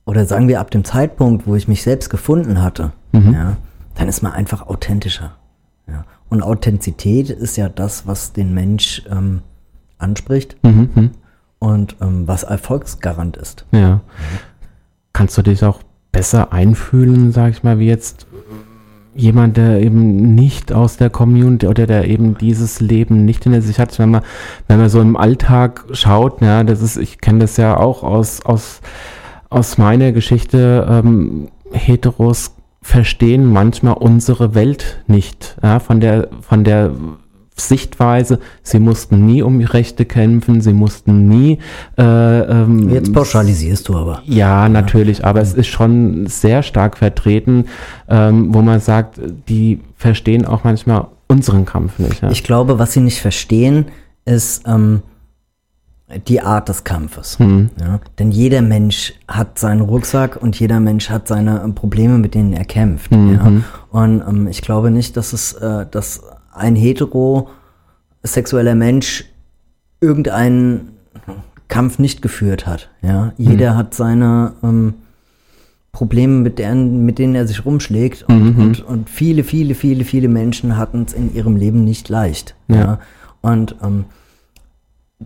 [0.06, 3.32] oder sagen wir ab dem Zeitpunkt, wo ich mich selbst gefunden hatte, mhm.
[3.34, 3.56] ja,
[3.94, 5.36] dann ist man einfach authentischer.
[5.86, 6.04] Ja.
[6.28, 9.42] Und Authentizität ist ja das, was den Mensch ähm,
[9.98, 11.10] anspricht mhm, mhm.
[11.58, 13.66] und ähm, was Erfolgsgarant ist.
[13.72, 14.00] Ja.
[15.12, 15.80] Kannst du dich auch
[16.10, 18.26] besser einfühlen, sag ich mal, wie jetzt
[19.14, 23.78] jemand, der eben nicht aus der Community oder der eben dieses Leben nicht hinter sich
[23.78, 24.22] hat, wenn man,
[24.66, 28.44] wenn man so im Alltag schaut, ja, das ist, ich kenne das ja auch aus,
[28.44, 28.80] aus,
[29.50, 32.53] aus meiner Geschichte, ähm, Heteros
[32.84, 35.56] verstehen manchmal unsere Welt nicht.
[35.62, 36.92] Ja, von der, von der
[37.56, 41.58] Sichtweise, sie mussten nie um Rechte kämpfen, sie mussten nie.
[41.96, 44.22] Äh, ähm, Jetzt pauschalisierst du aber.
[44.26, 47.64] Ja, natürlich, aber es ist schon sehr stark vertreten,
[48.06, 49.18] ähm, wo man sagt,
[49.48, 52.20] die verstehen auch manchmal unseren Kampf nicht.
[52.20, 52.30] Ja.
[52.30, 53.86] Ich glaube, was sie nicht verstehen,
[54.26, 55.00] ist, ähm,
[56.28, 57.38] die Art des Kampfes.
[57.38, 58.00] Ja?
[58.18, 62.52] Denn jeder Mensch hat seinen Rucksack und jeder Mensch hat seine äh, Probleme, mit denen
[62.52, 63.10] er kämpft.
[63.12, 63.50] Ja?
[63.90, 69.24] Und ähm, ich glaube nicht, dass es, äh, dass ein heterosexueller Mensch
[70.00, 70.90] irgendeinen
[71.68, 72.90] Kampf nicht geführt hat.
[73.00, 73.32] Ja?
[73.38, 74.94] Jeder hat seine ähm,
[75.90, 78.24] Probleme, mit, deren, mit denen er sich rumschlägt.
[78.28, 82.54] Und, und, und viele, viele, viele, viele Menschen hatten es in ihrem Leben nicht leicht.
[82.68, 82.76] Ja.
[82.76, 82.98] Ja.
[83.40, 84.04] Und ähm,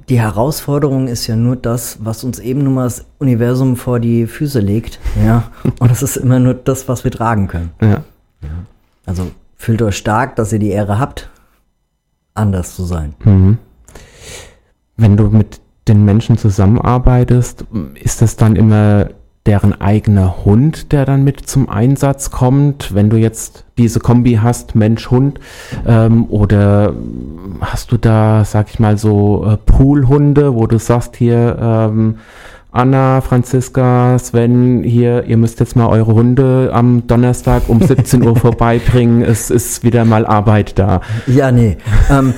[0.09, 4.27] die Herausforderung ist ja nur das, was uns eben nun mal das Universum vor die
[4.27, 4.99] Füße legt.
[5.25, 5.45] Ja.
[5.81, 7.71] Und es ist immer nur das, was wir tragen können.
[7.81, 8.03] Ja.
[9.07, 11.31] Also fühlt euch stark, dass ihr die Ehre habt,
[12.35, 13.15] anders zu sein.
[14.97, 19.09] Wenn du mit den Menschen zusammenarbeitest, ist das dann immer
[19.49, 22.95] deren eigener Hund, der dann mit zum Einsatz kommt?
[22.95, 25.41] Wenn du jetzt diese Kombi hast, Mensch-Hund,
[25.87, 26.93] ähm, oder
[27.63, 32.17] hast du da, sag ich mal, so äh, Poolhunde, wo du sagst hier, ähm,
[32.71, 38.37] Anna, Franziska, Sven, hier, ihr müsst jetzt mal eure Hunde am Donnerstag um 17 Uhr
[38.37, 39.23] vorbeibringen.
[39.23, 41.01] Es ist wieder mal Arbeit da.
[41.27, 41.79] Ja, nee.
[42.11, 42.35] ähm,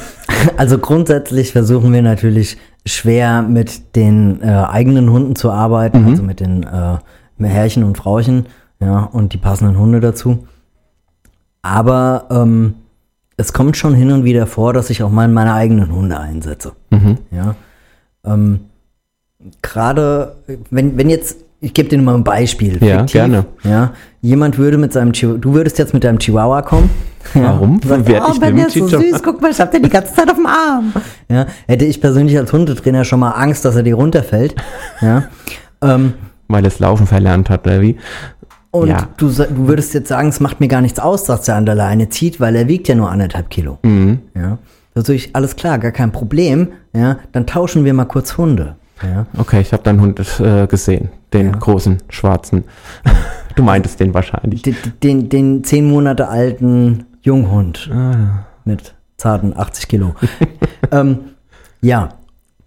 [0.56, 6.40] also grundsätzlich versuchen wir natürlich schwer mit den äh, eigenen Hunden zu arbeiten, also mit
[6.40, 6.98] den äh,
[7.46, 8.46] Herrchen und Frauchen,
[8.80, 10.46] ja, und die passenden Hunde dazu.
[11.62, 12.74] Aber ähm,
[13.36, 16.72] es kommt schon hin und wieder vor, dass ich auch mal meine eigenen Hunde einsetze.
[17.30, 17.54] Ja.
[18.24, 18.60] Ähm,
[19.62, 20.36] Gerade
[20.70, 22.82] wenn, wenn jetzt, ich gebe dir nur mal ein Beispiel.
[22.84, 23.44] Ja, gerne.
[23.64, 23.92] Ja,
[24.22, 26.90] jemand würde mit seinem Chihuahua, du würdest jetzt mit deinem Chihuahua kommen.
[27.34, 27.80] Warum?
[27.82, 29.82] Ja, sagst, Werd oh, ich der ist so Chihuahua?" süß, guck mal, ich hab den
[29.82, 30.92] die ganze Zeit auf dem Arm.
[31.28, 34.54] Ja, hätte ich persönlich als Hundetrainer schon mal Angst, dass er dir runterfällt.
[35.00, 35.24] Ja.
[35.82, 36.14] Ähm,
[36.48, 37.96] Weil es Laufen verlernt hat, oder wie?
[38.72, 39.08] und Ja.
[39.16, 41.74] du, du würdest jetzt sagen, es macht mir gar nichts aus, dass er an der
[41.74, 43.78] Leine zieht, weil er wiegt ja nur anderthalb Kilo.
[43.82, 44.20] Mhm.
[44.34, 44.58] Ja.
[44.94, 46.68] Da sag ich, alles klar, gar kein Problem.
[46.94, 48.76] Ja, dann tauschen wir mal kurz Hunde.
[49.02, 49.26] Ja.
[49.38, 52.64] Okay, ich habe deinen Hund äh, gesehen, den großen schwarzen.
[53.56, 54.62] Du meintest den wahrscheinlich.
[54.62, 58.44] Den, den, den zehn Monate alten Junghund Ah.
[58.64, 60.14] mit zarten 80 Kilo.
[60.92, 61.18] ähm,
[61.82, 62.10] ja,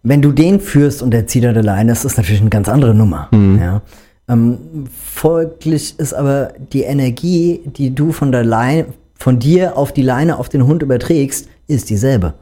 [0.03, 2.67] wenn du den führst und der zieht an der Leine, ist das natürlich eine ganz
[2.67, 3.29] andere Nummer.
[3.31, 3.81] Ja.
[4.27, 4.57] Ähm,
[4.93, 10.37] folglich ist aber die Energie, die du von der Leine, von dir auf die Leine
[10.37, 12.33] auf den Hund überträgst, ist dieselbe.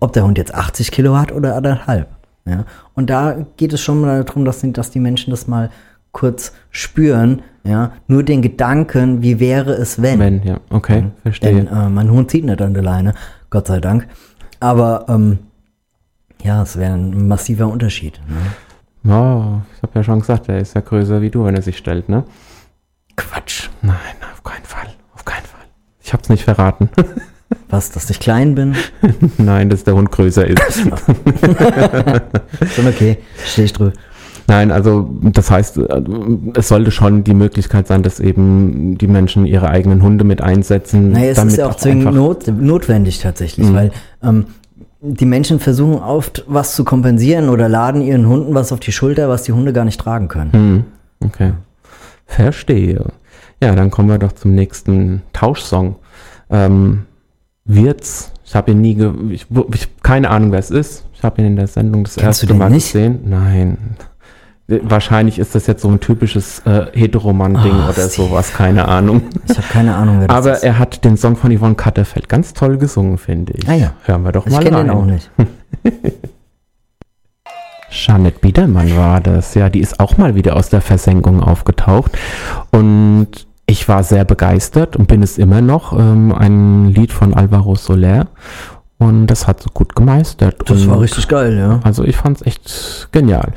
[0.00, 2.08] Ob der Hund jetzt 80 Kilo hat oder anderthalb.
[2.46, 2.64] Ja.
[2.94, 5.70] Und da geht es schon mal darum, dass, die- dass die Menschen das mal
[6.12, 7.42] kurz spüren.
[7.64, 7.92] Ja.
[8.08, 10.18] Nur den Gedanken, wie wäre es, wenn.
[10.18, 11.54] Wenn, ja, okay, verstehe.
[11.54, 13.14] Denn äh, mein Hund zieht nicht an der Leine,
[13.50, 14.08] Gott sei Dank.
[14.58, 15.38] Aber ähm,
[16.42, 18.20] ja, es wäre ein massiver Unterschied.
[18.28, 19.10] Ne?
[19.10, 21.76] Ja, ich habe ja schon gesagt, er ist ja größer wie du, wenn er sich
[21.78, 22.24] stellt, ne?
[23.16, 23.68] Quatsch.
[23.82, 23.94] Nein,
[24.32, 24.88] auf keinen Fall.
[25.14, 25.60] Auf keinen Fall.
[26.02, 26.88] Ich hab's nicht verraten.
[27.70, 28.74] Was, dass ich klein bin?
[29.38, 30.80] Nein, dass der Hund größer ist.
[32.74, 33.92] Schon okay, stehe ich drüber.
[34.48, 35.78] Nein, also das heißt,
[36.54, 41.12] es sollte schon die Möglichkeit sein, dass eben die Menschen ihre eigenen Hunde mit einsetzen.
[41.12, 42.16] Naja, es damit ist ja auch auch zwingend Mhm.
[42.16, 43.92] not, notwendig tatsächlich, weil
[44.24, 44.46] ähm,
[45.02, 49.28] die Menschen versuchen oft was zu kompensieren oder laden ihren Hunden was auf die Schulter,
[49.28, 50.52] was die Hunde gar nicht tragen können.
[50.52, 50.84] Hm,
[51.24, 51.52] okay.
[52.26, 53.06] Verstehe.
[53.62, 55.96] Ja, dann kommen wir doch zum nächsten Tauschsong.
[56.50, 57.06] Ähm,
[57.74, 61.04] Wirtz, ich habe ihn nie, ge ich, ich keine Ahnung, wer es ist.
[61.14, 62.92] Ich habe ihn in der Sendung das Kennst du erste den Mal nicht?
[62.92, 63.20] gesehen.
[63.24, 63.78] Nein.
[64.82, 69.22] Wahrscheinlich ist das jetzt so ein typisches äh, Heteroman-Ding Ah, oder sowas, keine Ahnung.
[69.48, 70.62] Ich habe keine Ahnung, wer das Aber ist.
[70.62, 73.68] er hat den Song von Yvonne Katterfeld ganz toll gesungen, finde ich.
[73.68, 73.92] Ah ja.
[74.04, 74.86] Hören wir doch Ich mal kenne rein.
[74.86, 75.28] den auch nicht.
[77.90, 79.54] Jeanette Biedermann war das.
[79.54, 82.12] Ja, die ist auch mal wieder aus der Versenkung aufgetaucht.
[82.70, 85.92] Und ich war sehr begeistert und bin es immer noch.
[85.92, 88.26] Ähm, ein Lied von Alvaro Soler.
[88.98, 90.56] Und das hat so gut gemeistert.
[90.66, 91.80] Das und war richtig geil, ja.
[91.84, 93.52] Also ich fand es echt genial.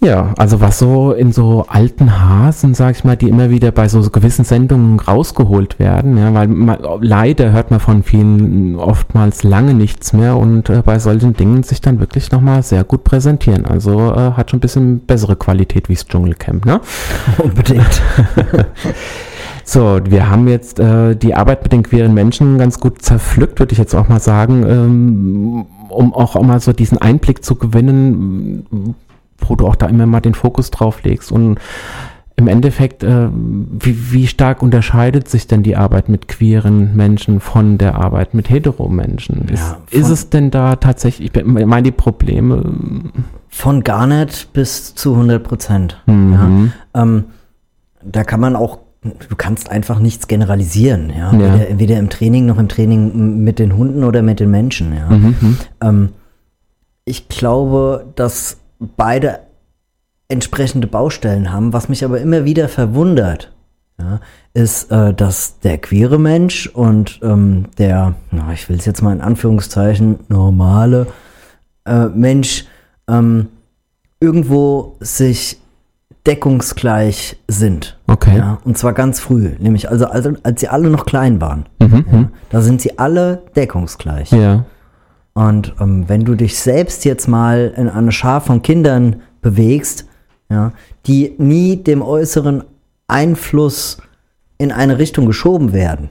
[0.00, 3.88] Ja, also was so in so alten Hasen, sag ich mal, die immer wieder bei
[3.88, 9.72] so gewissen Sendungen rausgeholt werden, ja, weil man, leider hört man von vielen oftmals lange
[9.72, 13.64] nichts mehr und äh, bei solchen Dingen sich dann wirklich nochmal sehr gut präsentieren.
[13.64, 16.80] Also äh, hat schon ein bisschen bessere Qualität wie das Dschungelcamp, ne?
[17.38, 18.02] Unbedingt.
[19.68, 23.72] So, wir haben jetzt äh, die Arbeit mit den queeren Menschen ganz gut zerpflückt, würde
[23.72, 28.94] ich jetzt auch mal sagen, ähm, um auch mal so diesen Einblick zu gewinnen,
[29.38, 31.30] wo du auch da immer mal den Fokus drauf legst.
[31.32, 31.58] Und
[32.38, 37.78] im Endeffekt, äh, wie, wie stark unterscheidet sich denn die Arbeit mit queeren Menschen von
[37.78, 39.48] der Arbeit mit Heteromenschen?
[39.48, 42.62] Ist, Ja, ist es denn da tatsächlich, ich meine, die Probleme,
[43.48, 46.02] Von gar nicht bis zu 100 Prozent.
[46.04, 46.70] Mhm.
[46.94, 47.02] Ja.
[47.02, 47.24] Ähm,
[48.04, 51.10] da kann man auch, du kannst einfach nichts generalisieren.
[51.16, 51.32] Ja?
[51.32, 51.38] Ja.
[51.54, 54.94] Weder, weder im Training noch im Training mit den Hunden oder mit den Menschen.
[54.94, 55.08] Ja?
[55.08, 56.08] Mhm, Ähm,
[57.06, 59.40] ich glaube, dass beide
[60.28, 61.72] entsprechende Baustellen haben.
[61.72, 63.52] Was mich aber immer wieder verwundert,
[63.98, 64.20] ja,
[64.54, 69.12] ist, äh, dass der queere Mensch und ähm, der, na, ich will es jetzt mal
[69.12, 71.06] in Anführungszeichen, normale
[71.86, 72.66] äh, Mensch
[73.08, 73.48] ähm,
[74.20, 75.60] irgendwo sich
[76.26, 77.98] deckungsgleich sind.
[78.08, 78.36] Okay.
[78.38, 81.66] Ja, und zwar ganz früh, nämlich also, also als sie alle noch klein waren.
[81.80, 84.32] Mhm, Ja, da sind sie alle deckungsgleich.
[84.32, 84.64] Ja.
[85.36, 90.06] Und ähm, wenn du dich selbst jetzt mal in eine Schar von Kindern bewegst,
[90.48, 90.72] ja,
[91.06, 92.64] die nie dem äußeren
[93.06, 93.98] Einfluss
[94.56, 96.08] in eine Richtung geschoben werden,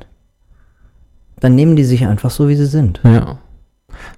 [1.40, 3.02] dann nehmen die sich einfach so, wie sie sind.
[3.04, 3.40] Ja.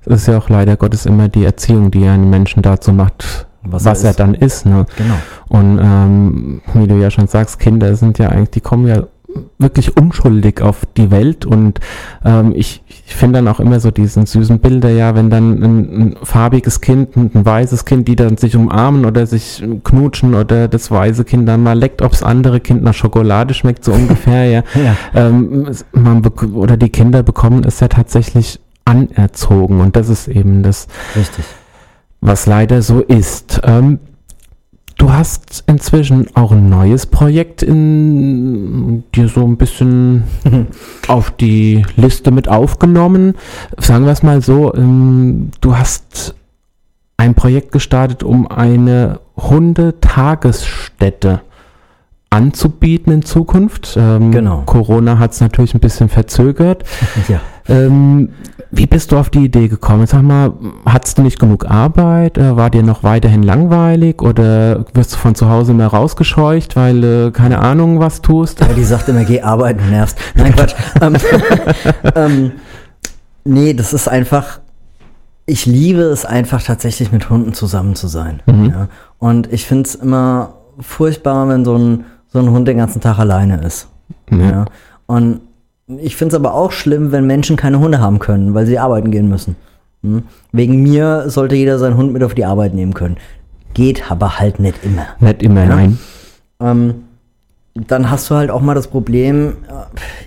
[0.03, 3.85] Das ist ja auch leider Gottes immer die Erziehung, die einen Menschen dazu macht, Was
[3.85, 4.19] was, er er, ist.
[4.19, 4.65] dann ist.
[4.65, 4.85] Ne?
[4.97, 5.15] Genau.
[5.47, 9.03] Und ähm, wie du ja schon sagst, Kinder sind ja eigentlich, die kommen ja
[9.57, 11.79] wirklich unschuldig auf die Welt und
[12.23, 16.01] ähm, ich, ich finde dann auch immer so diesen süßen Bilder, ja, wenn dann ein,
[16.01, 20.67] ein farbiges Kind und ein weißes Kind, die dann sich umarmen oder sich knutschen oder
[20.67, 24.63] das weiße Kind dann mal leckt, ob's andere Kind nach Schokolade schmeckt, so ungefähr, ja.
[24.77, 24.95] Ja.
[25.15, 30.87] Ähm, man oder die Kinder bekommen es ja tatsächlich anerzogen und das ist eben das,
[31.15, 31.45] Richtig.
[32.21, 33.61] was leider so ist.
[33.63, 33.99] Ähm,
[34.97, 40.23] du hast inzwischen auch ein neues Projekt in dir so ein bisschen
[41.07, 43.35] auf die Liste mit aufgenommen.
[43.77, 46.35] Sagen wir es mal so, ähm, du hast
[47.17, 51.41] ein Projekt gestartet, um eine Hundetagesstätte
[52.29, 53.95] anzubieten in Zukunft.
[53.97, 54.63] Ähm, Genau.
[54.65, 56.83] Corona hat es natürlich ein bisschen verzögert.
[57.27, 57.41] Ja.
[57.69, 58.29] Ähm,
[58.71, 60.07] wie bist du auf die Idee gekommen?
[60.07, 60.53] Sag mal,
[60.85, 62.37] hattest du nicht genug Arbeit?
[62.37, 64.21] Äh, war dir noch weiterhin langweilig?
[64.21, 68.59] Oder wirst du von zu Hause mehr rausgescheucht, weil äh, keine Ahnung was tust?
[68.59, 70.17] Ja, die sagt immer, geh arbeiten, nervst.
[70.35, 70.75] Nein, Quatsch.
[71.01, 71.15] ähm,
[72.15, 72.51] ähm,
[73.45, 74.59] nee, das ist einfach,
[75.45, 78.41] ich liebe es einfach tatsächlich mit Hunden zusammen zu sein.
[78.47, 78.89] Ja?
[79.17, 83.17] Und ich finde es immer furchtbar, wenn so ein, so ein Hund den ganzen Tag
[83.17, 83.87] alleine ist.
[84.29, 84.65] Ja.
[85.05, 85.39] Und
[85.87, 89.11] ich finde es aber auch schlimm, wenn Menschen keine Hunde haben können, weil sie arbeiten
[89.11, 89.55] gehen müssen.
[90.03, 90.23] Hm?
[90.51, 93.17] Wegen mir sollte jeder seinen Hund mit auf die Arbeit nehmen können.
[93.73, 95.05] Geht aber halt nicht immer.
[95.19, 95.67] Nicht immer, Ja.
[95.75, 95.99] nein.
[96.59, 96.93] Ähm,
[97.75, 99.73] dann hast du halt auch mal das Problem, äh,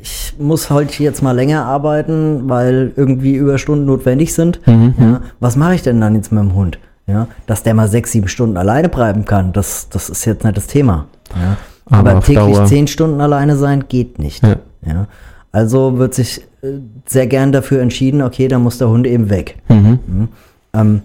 [0.03, 4.61] ich muss halt jetzt mal länger arbeiten, weil irgendwie Überstunden notwendig sind.
[4.67, 6.79] Ja, was mache ich denn dann jetzt mit dem Hund?
[7.07, 10.57] Ja, dass der mal sechs, sieben Stunden alleine bleiben kann, das, das ist jetzt nicht
[10.57, 11.07] das Thema.
[11.35, 11.57] Ja,
[11.99, 14.45] Aber aber täglich Dauer- zehn Stunden alleine sein geht nicht.
[14.87, 15.07] Ja.
[15.53, 15.61] Ja.
[15.61, 19.59] Also wird sich äh, sehr gern dafür entschieden, okay, dann muss der Hund eben weg.
[19.69, 19.99] Mhm.
[20.07, 20.29] Mhm.
[20.73, 21.03] Ähm,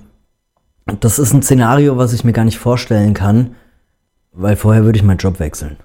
[0.99, 3.55] das ist ein Szenario, was ich mir gar nicht vorstellen kann,
[4.33, 5.77] weil vorher würde ich meinen Job wechseln.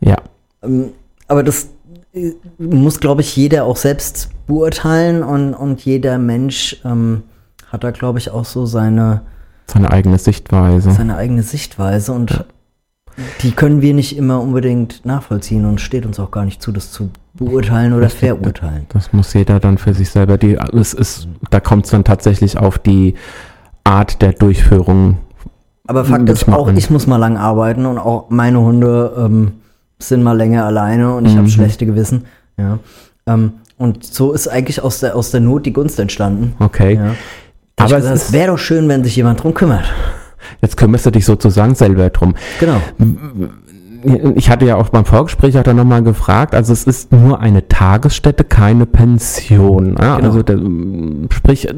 [0.00, 0.16] Ja.
[0.62, 0.92] Ähm,
[1.28, 1.68] aber das
[2.14, 7.24] äh, muss, glaube ich, jeder auch selbst beurteilen und, und jeder Mensch ähm,
[7.68, 9.22] hat da, glaube ich, auch so seine,
[9.66, 10.90] Seine eigene Sichtweise.
[10.92, 12.44] seine eigene Sichtweise und
[13.42, 16.90] die können wir nicht immer unbedingt nachvollziehen und steht uns auch gar nicht zu, das
[16.92, 17.10] zu
[17.44, 18.86] beurteilen oder verurteilen.
[18.90, 20.38] Das muss jeder dann für sich selber.
[20.38, 23.14] Die, es ist, da kommt es dann tatsächlich auf die
[23.84, 25.18] Art der Durchführung.
[25.86, 29.52] Aber Fakt ist auch, ich muss mal lang arbeiten und auch meine Hunde ähm,
[29.98, 32.26] sind mal länger alleine und ich habe schlechte Gewissen.
[32.56, 32.78] Ja.
[33.26, 36.54] Ähm, und so ist eigentlich aus der, aus der Not die Gunst entstanden.
[36.60, 36.94] Okay.
[36.94, 37.16] Ja.
[37.76, 39.84] Aber Aber es wäre doch schön, wenn sich jemand drum kümmert.
[40.60, 42.34] Jetzt kümmerst du dich sozusagen selber drum.
[42.60, 42.80] Genau.
[44.34, 47.68] Ich hatte ja auch beim Vorgespräch auch dann nochmal gefragt, also es ist nur eine
[47.68, 49.96] Tagesstätte, keine Pension.
[49.98, 50.16] Ja?
[50.16, 50.28] Genau.
[50.28, 50.58] Also der,
[51.30, 51.68] sprich,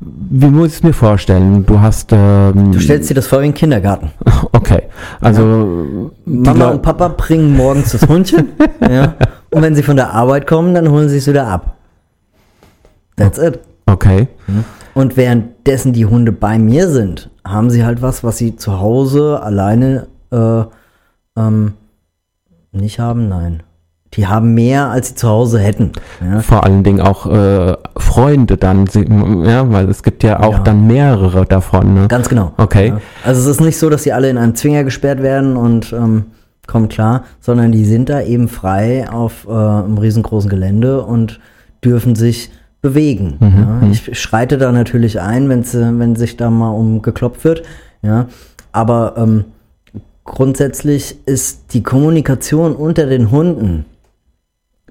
[0.00, 1.66] wie muss ich es mir vorstellen?
[1.66, 4.10] Du hast ähm, Du stellst dir das vor wie ein Kindergarten.
[4.52, 4.84] okay,
[5.20, 8.50] also die Mama und Papa bringen morgens das Hundchen.
[8.80, 9.14] ja.
[9.50, 11.76] Und wenn sie von der Arbeit kommen, dann holen sie es wieder ab.
[13.16, 13.60] That's it.
[13.86, 14.28] okay,
[14.94, 19.40] Und währenddessen die Hunde bei mir sind, haben sie halt was, was sie zu Hause
[19.42, 20.62] alleine äh,
[21.36, 21.72] ähm,
[22.72, 23.28] nicht haben.
[23.28, 23.62] Nein.
[24.14, 25.92] Die haben mehr, als sie zu Hause hätten.
[26.20, 26.40] Ja.
[26.40, 28.86] vor allen Dingen auch äh, Freunde dann,
[29.46, 30.58] ja, weil es gibt ja auch Ja.
[30.60, 31.94] dann mehrere davon.
[31.94, 32.08] Ne?
[32.08, 32.52] Ganz genau.
[32.56, 32.88] Okay.
[32.88, 33.00] Ja.
[33.24, 36.26] Also es ist nicht so, dass sie alle in einen Zwinger gesperrt werden und ähm,
[36.66, 41.38] kommen klar, sondern die sind da eben frei auf äh, einem riesengroßen Gelände und
[41.84, 42.50] dürfen sich
[42.82, 43.36] bewegen.
[43.40, 43.88] ja.
[43.90, 47.62] Ich schreite da natürlich ein, wenn's, äh, wenn sich da mal umgeklopft wird.
[48.02, 48.26] Ja.
[48.72, 49.44] Aber ähm,
[50.30, 53.84] grundsätzlich ist die Kommunikation unter den Hunden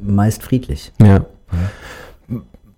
[0.02, 0.92] meist friedlich.
[1.02, 1.26] Ja.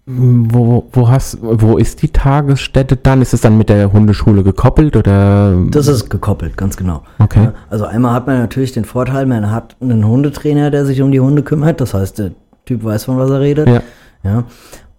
[0.06, 3.22] Wo, wo, hast, wo ist die Tagesstätte dann?
[3.22, 5.56] Ist es dann mit der Hundeschule gekoppelt oder?
[5.70, 7.04] Das ist gekoppelt, ganz genau.
[7.20, 7.50] Okay.
[7.70, 11.20] Also einmal hat man natürlich den Vorteil, man hat einen Hundetrainer, der sich um die
[11.20, 11.82] Hunde kümmert.
[11.82, 12.32] Das heißt, der
[12.66, 13.68] Typ weiß, von was er redet.
[13.68, 13.82] Ja.
[14.24, 14.44] Ja.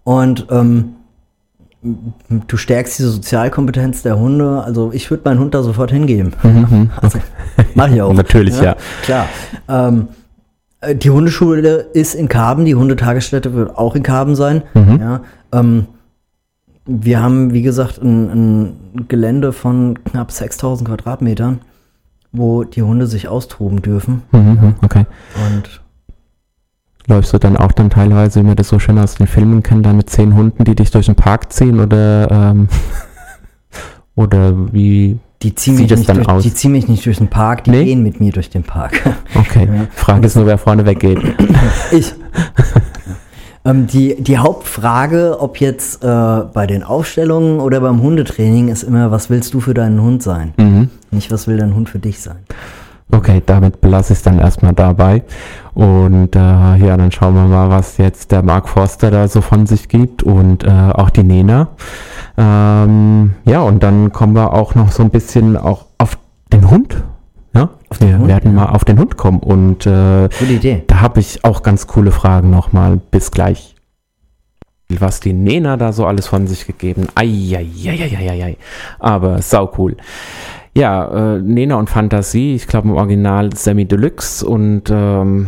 [0.03, 0.95] Und ähm,
[2.47, 4.63] du stärkst die Sozialkompetenz der Hunde.
[4.63, 6.33] Also ich würde meinen Hund da sofort hingeben.
[7.01, 7.19] Also,
[7.75, 8.13] mach ich auch.
[8.13, 8.75] Natürlich, ja.
[9.03, 9.27] Klar.
[9.67, 10.07] Ähm,
[10.81, 14.63] äh, die Hundeschule ist in Karben, die Hundetagesstätte wird auch in Karben sein.
[14.73, 15.21] Ja,
[15.51, 15.87] ähm,
[16.85, 21.61] wir haben, wie gesagt, ein, ein Gelände von knapp 6000 Quadratmetern,
[22.31, 24.23] wo die Hunde sich austoben dürfen.
[24.31, 25.05] Mhm, okay.
[25.49, 25.82] Und
[27.07, 29.85] Läufst du dann auch dann teilweise, wie man das so schön aus den Filmen kennt,
[29.85, 32.69] dann mit zehn Hunden, die dich durch den Park ziehen oder, ähm,
[34.15, 36.43] oder wie die ziehen, sieht es nicht dann durch, aus?
[36.43, 37.83] die ziehen mich nicht durch den Park, die Nee?
[37.85, 38.93] gehen mit mir durch den Park.
[39.35, 39.87] Okay, Ja.
[39.93, 41.19] Frage ist nur, wer vorne weggeht.
[41.91, 42.13] Ich.
[43.65, 46.07] ähm, die, die Hauptfrage, ob jetzt äh,
[46.53, 50.53] bei den Aufstellungen oder beim Hundetraining, ist immer, was willst du für deinen Hund sein?
[50.57, 50.89] Mhm.
[51.11, 52.37] Nicht, was will dein Hund für dich sein?
[53.11, 55.23] Okay, damit belasse ich es dann erstmal dabei.
[55.73, 59.65] Und äh, ja, dann schauen wir mal, was jetzt der Mark Forster da so von
[59.65, 61.69] sich gibt und äh, auch die Nena.
[62.37, 66.17] Ähm, ja, und dann kommen wir auch noch so ein bisschen auch auf
[66.51, 67.03] den Hund.
[67.55, 67.69] Ja,
[67.99, 68.65] wir Hund, werden ja.
[68.65, 69.39] mal auf den Hund kommen.
[69.39, 70.29] Und äh,
[70.87, 72.99] da habe ich auch ganz coole Fragen nochmal.
[73.11, 73.75] Bis gleich.
[74.89, 77.07] Was die Nena da so alles von sich gegeben.
[77.15, 78.57] Eieieiei.
[78.99, 79.97] Aber sau cool.
[80.75, 85.47] Ja, äh, Nena und Fantasie, ich glaube im Original Semi Deluxe und ähm,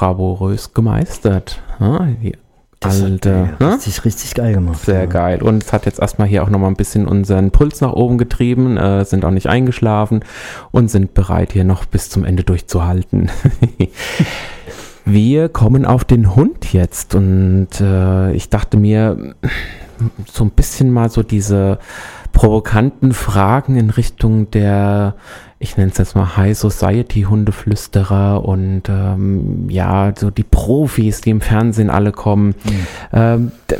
[0.00, 1.60] bravourös gemeistert.
[1.78, 2.32] Ja, die
[2.80, 3.48] Das alte.
[3.48, 3.72] hat, äh, ne?
[3.74, 4.80] richtig, richtig geil gemacht.
[4.82, 5.06] Sehr ja.
[5.06, 5.42] geil.
[5.42, 8.78] Und es hat jetzt erstmal hier auch nochmal ein bisschen unseren Puls nach oben getrieben,
[8.78, 10.20] äh, sind auch nicht eingeschlafen
[10.70, 13.30] und sind bereit, hier noch bis zum Ende durchzuhalten.
[15.04, 19.34] Wir kommen auf den Hund jetzt und äh, ich dachte mir,
[20.32, 21.78] so ein bisschen mal so diese
[22.40, 25.14] provokanten Fragen in Richtung der,
[25.58, 31.28] ich nenne es jetzt mal High Society Hundeflüsterer und ähm, ja, so die Profis, die
[31.28, 32.54] im Fernsehen alle kommen.
[33.12, 33.76] Ähm, d-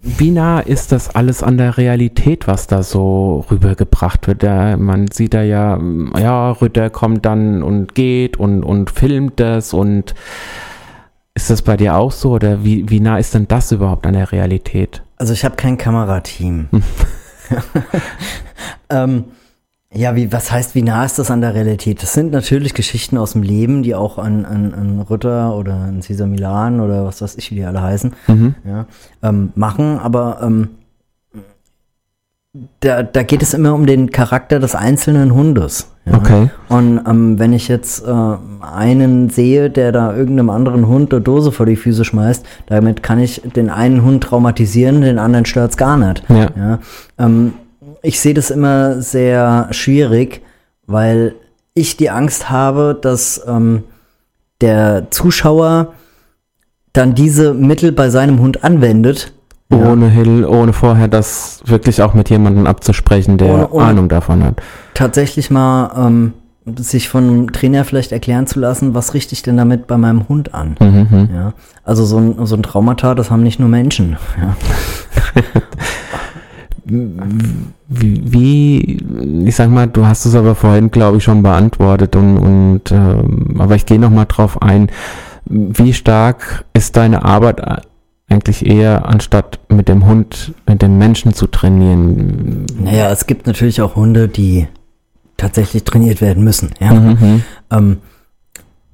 [0.00, 4.42] wie nah ist das alles an der Realität, was da so rübergebracht wird?
[4.44, 5.78] Da, man sieht da ja,
[6.18, 10.14] ja, Rütter kommt dann und geht und, und filmt das und
[11.34, 14.14] ist das bei dir auch so oder wie, wie nah ist denn das überhaupt an
[14.14, 15.02] der Realität?
[15.18, 16.68] Also ich habe kein Kamerateam.
[18.90, 19.24] ähm,
[19.92, 22.02] ja, wie, was heißt, wie nah ist das an der Realität?
[22.02, 26.02] Das sind natürlich Geschichten aus dem Leben, die auch an, an, an Ritter oder an
[26.02, 28.12] Cesar Milan oder was weiß ich, wie die alle heißen,
[28.64, 28.86] ja,
[29.22, 30.68] ähm, machen, aber ähm,
[32.80, 35.90] da, da geht es immer um den Charakter des einzelnen Hundes.
[36.10, 36.18] Ja?
[36.18, 36.50] Okay.
[36.68, 38.12] Und ähm, wenn ich jetzt äh,
[38.60, 43.18] einen sehe, der da irgendeinem anderen Hund eine Dose vor die Füße schmeißt, damit kann
[43.18, 46.22] ich den einen Hund traumatisieren, den anderen stört's gar nicht.
[46.28, 46.48] Ja.
[46.56, 46.78] Ja,
[47.18, 47.54] ähm,
[48.02, 50.42] ich sehe das immer sehr schwierig,
[50.86, 51.34] weil
[51.74, 53.84] ich die Angst habe, dass ähm,
[54.60, 55.94] der Zuschauer
[56.92, 59.32] dann diese Mittel bei seinem Hund anwendet.
[59.70, 64.42] Ohne Hill, ohne vorher das wirklich auch mit jemandem abzusprechen, der Ohne- ohne- Ahnung davon
[64.42, 64.62] hat.
[64.94, 66.32] tatsächlich mal ähm,
[66.76, 70.28] sich von einem Trainer vielleicht erklären zu lassen, was richte ich denn damit bei meinem
[70.28, 70.76] Hund an.
[70.80, 71.28] Mhm.
[71.34, 71.52] Ja,
[71.84, 74.16] also so ein, so ein Traumata, das haben nicht nur Menschen.
[74.40, 74.56] Ja.
[77.90, 78.98] Wie,
[79.46, 83.56] ich sag mal, du hast es aber vorhin, glaube ich, schon beantwortet und, und ähm,
[83.58, 84.90] aber ich gehe noch mal drauf ein.
[85.44, 87.60] Wie stark ist deine Arbeit
[88.28, 92.66] eigentlich eher, anstatt mit dem Hund, mit dem Menschen zu trainieren?
[92.78, 94.68] Naja, es gibt natürlich auch Hunde, die
[95.36, 96.70] tatsächlich trainiert werden müssen.
[96.80, 96.92] Ja.
[96.92, 97.42] Mhm.
[97.70, 97.96] Ähm,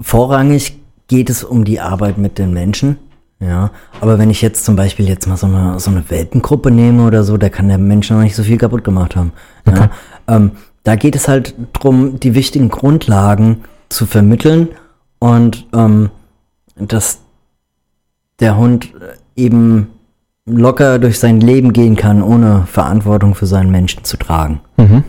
[0.01, 0.79] vorrangig
[1.09, 2.99] geht es um die Arbeit mit den Menschen.
[3.41, 7.05] Ja, aber wenn ich jetzt zum Beispiel jetzt mal so eine, so eine Welpengruppe nehme
[7.05, 9.33] oder so, da kann der Mensch noch nicht so viel kaputt gemacht haben.
[9.67, 9.91] Ja,
[10.29, 10.53] ähm,
[10.85, 14.69] da geht es halt drum, die wichtigen Grundlagen zu vermitteln
[15.19, 16.11] und ähm,
[16.77, 17.21] dass
[18.41, 18.93] der Hund
[19.37, 19.89] eben
[20.47, 24.61] locker durch sein Leben gehen kann, ohne Verantwortung für seinen Menschen zu tragen.
[24.77, 25.05] Mhm.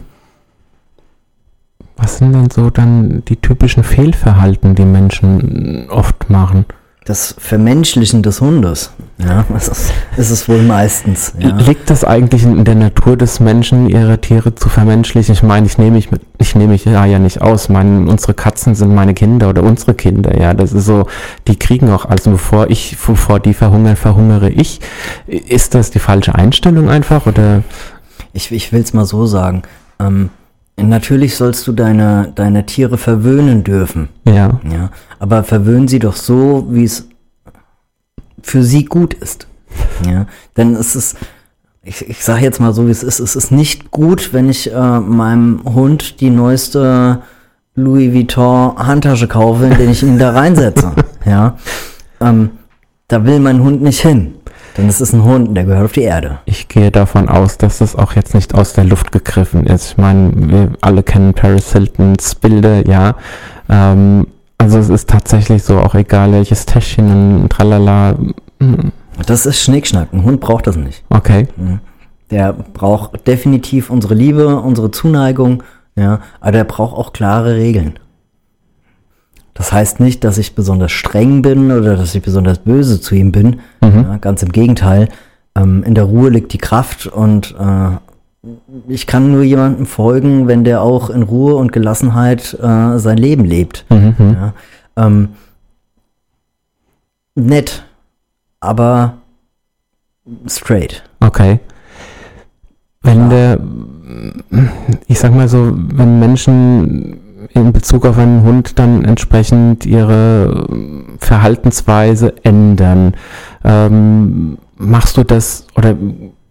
[1.97, 6.65] Was sind denn so dann die typischen Fehlverhalten, die Menschen oft machen?
[7.07, 8.89] Das Vermenschlichen des Hundes,
[9.19, 11.33] ja, das ist, ist es wohl meistens.
[11.37, 11.55] Ja.
[11.55, 15.33] Liegt das eigentlich in der Natur des Menschen, ihre Tiere zu vermenschlichen?
[15.33, 17.69] Ich meine, ich nehme mich, mit- ich nehme mich ja, ja nicht aus.
[17.69, 20.35] Meine, unsere Katzen sind meine Kinder oder unsere Kinder.
[20.35, 21.05] Ja, das ist so,
[21.47, 22.25] die kriegen auch alles.
[22.25, 24.79] Und bevor ich, bevor die verhungern, verhungere ich.
[25.27, 27.61] Ist das die falsche Einstellung einfach oder?
[28.33, 29.61] Ich, ich will es mal so sagen.
[29.99, 30.31] Ähm,
[30.77, 36.67] natürlich sollst du deine, deine Tiere verwöhnen dürfen, Ja, ja, aber verwöhnen sie doch so,
[36.69, 37.07] wie es
[38.41, 39.47] für sie gut ist.
[40.05, 41.17] Ja, denn es ist,
[41.83, 44.71] ich, ich sage jetzt mal so, wie es ist, es ist nicht gut, wenn ich
[44.71, 47.21] äh, meinem Hund die neueste
[47.75, 50.93] Louis Vuitton Handtasche kaufe, in den ich ihn da reinsetze.
[51.25, 51.57] ja,
[52.21, 52.51] ähm,
[53.07, 54.35] da will mein Hund nicht hin.
[54.77, 56.39] Ist es ein Hund, der gehört auf die Erde.
[56.45, 59.91] Ich gehe davon aus, dass das auch jetzt nicht aus der Luft gegriffen ist.
[59.91, 63.15] Ich meine, wir alle kennen Paris Hiltons Bilder, ja.
[63.69, 68.15] Ähm, also es ist tatsächlich so, auch egal welches Täschchen und tralala.
[68.59, 68.91] Hm,
[69.25, 70.09] Das ist Schnickschnack.
[70.11, 71.03] Ein Hund braucht das nicht.
[71.09, 71.47] Okay.
[72.31, 75.63] Der braucht definitiv unsere Liebe, unsere Zuneigung,
[75.95, 77.99] ja, aber der braucht auch klare Regeln.
[79.55, 83.31] Das heißt nicht, dass ich besonders streng bin oder dass ich besonders böse zu ihm
[83.31, 83.61] bin.
[83.81, 85.07] Ja, ganz im Gegenteil.
[85.55, 88.49] Ähm, in der Ruhe liegt die Kraft und äh,
[88.89, 93.45] ich kann nur jemandem folgen, wenn der auch in Ruhe und Gelassenheit äh, sein Leben
[93.45, 93.85] lebt.
[93.89, 94.53] Ja,
[94.97, 95.29] ähm,
[97.35, 97.85] nett,
[98.59, 99.13] aber
[100.47, 101.01] straight.
[101.21, 101.59] Okay.
[103.01, 103.59] Wenn der,
[105.07, 107.19] ich sag mal so, wenn Menschen
[107.55, 110.67] in Bezug auf einen Hund dann entsprechend ihre
[111.19, 113.13] Verhaltensweise ändern,
[113.63, 115.95] ähm, machst du das oder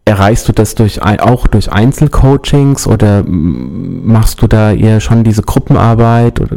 [0.07, 6.41] erreichst du das durch auch durch Einzelcoachings oder machst du da eher schon diese Gruppenarbeit?
[6.41, 6.57] Oder,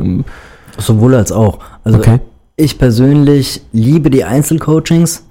[0.78, 1.60] Sowohl als auch.
[1.84, 2.20] Also Okay.
[2.56, 5.24] ich persönlich liebe die Einzelcoachings,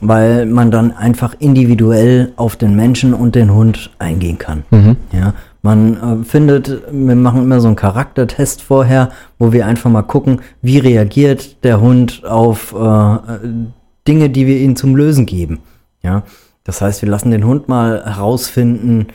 [0.00, 4.64] weil man dann einfach individuell auf den Menschen und den Hund eingehen kann.
[5.12, 10.02] Ja, man äh, findet, wir machen immer so einen Charaktertest vorher, wo wir einfach mal
[10.02, 13.16] gucken, wie reagiert der Hund auf äh,
[14.06, 15.60] Dinge, die wir ihm zum Lösen geben.
[16.02, 16.22] Ja,
[16.64, 19.08] das heißt, wir lassen den Hund mal herausfinden,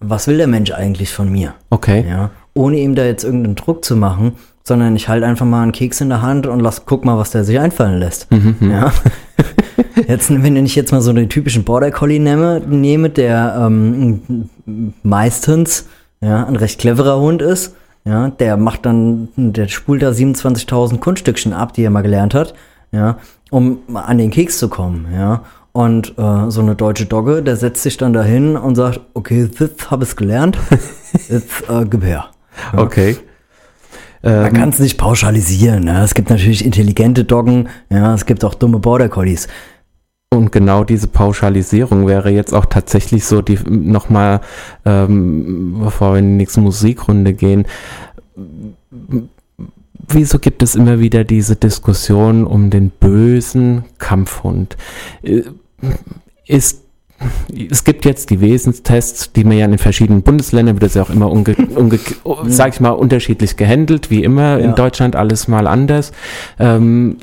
[0.00, 1.54] was will der Mensch eigentlich von mir?
[1.70, 2.04] okay.
[2.08, 4.32] Ja, ohne ihm da jetzt irgendeinen Druck zu machen,
[4.66, 7.30] sondern ich halte einfach mal einen Keks in der Hand und lass, guck mal, was
[7.30, 8.26] der sich einfallen lässt.
[8.60, 8.92] Ja.
[10.08, 14.48] Jetzt, wenn ich jetzt mal so den typischen Border Collie nehme, nehme der ähm,
[15.02, 15.86] meistens
[16.20, 21.52] ja, ein recht cleverer Hund ist, ja, der macht dann, der spult da 27.000 Kunststückchen
[21.52, 22.54] ab, die er mal gelernt hat,
[22.92, 23.18] ja,
[23.50, 25.42] um an den Keks zu kommen, ja.
[25.72, 29.90] Und äh, so eine deutsche Dogge, der setzt sich dann dahin und sagt, okay, jetzt
[29.90, 30.58] habe ich gelernt,
[31.28, 32.26] jetzt äh, gib her.
[32.74, 33.16] Okay.
[34.22, 35.84] Man kann es nicht pauschalisieren.
[35.84, 36.02] Ne?
[36.02, 39.48] Es gibt natürlich intelligente Doggen, ja, es gibt auch dumme Border Collies.
[40.30, 44.40] Und genau diese Pauschalisierung wäre jetzt auch tatsächlich so, die nochmal,
[44.84, 47.66] ähm, bevor wir in die nächste Musikrunde gehen,
[50.08, 54.76] wieso gibt es immer wieder diese Diskussion um den bösen Kampfhund?
[55.22, 55.42] Äh,
[56.46, 56.85] Ist
[57.70, 61.02] es gibt jetzt die Wesenstests, die man ja in den verschiedenen Bundesländern wird das ja
[61.02, 61.98] auch immer unge, unge,
[62.46, 64.74] sag ich mal, unterschiedlich gehandelt, wie immer in Ja.
[64.74, 66.12] Deutschland alles mal anders.
[66.58, 67.16] Ähm,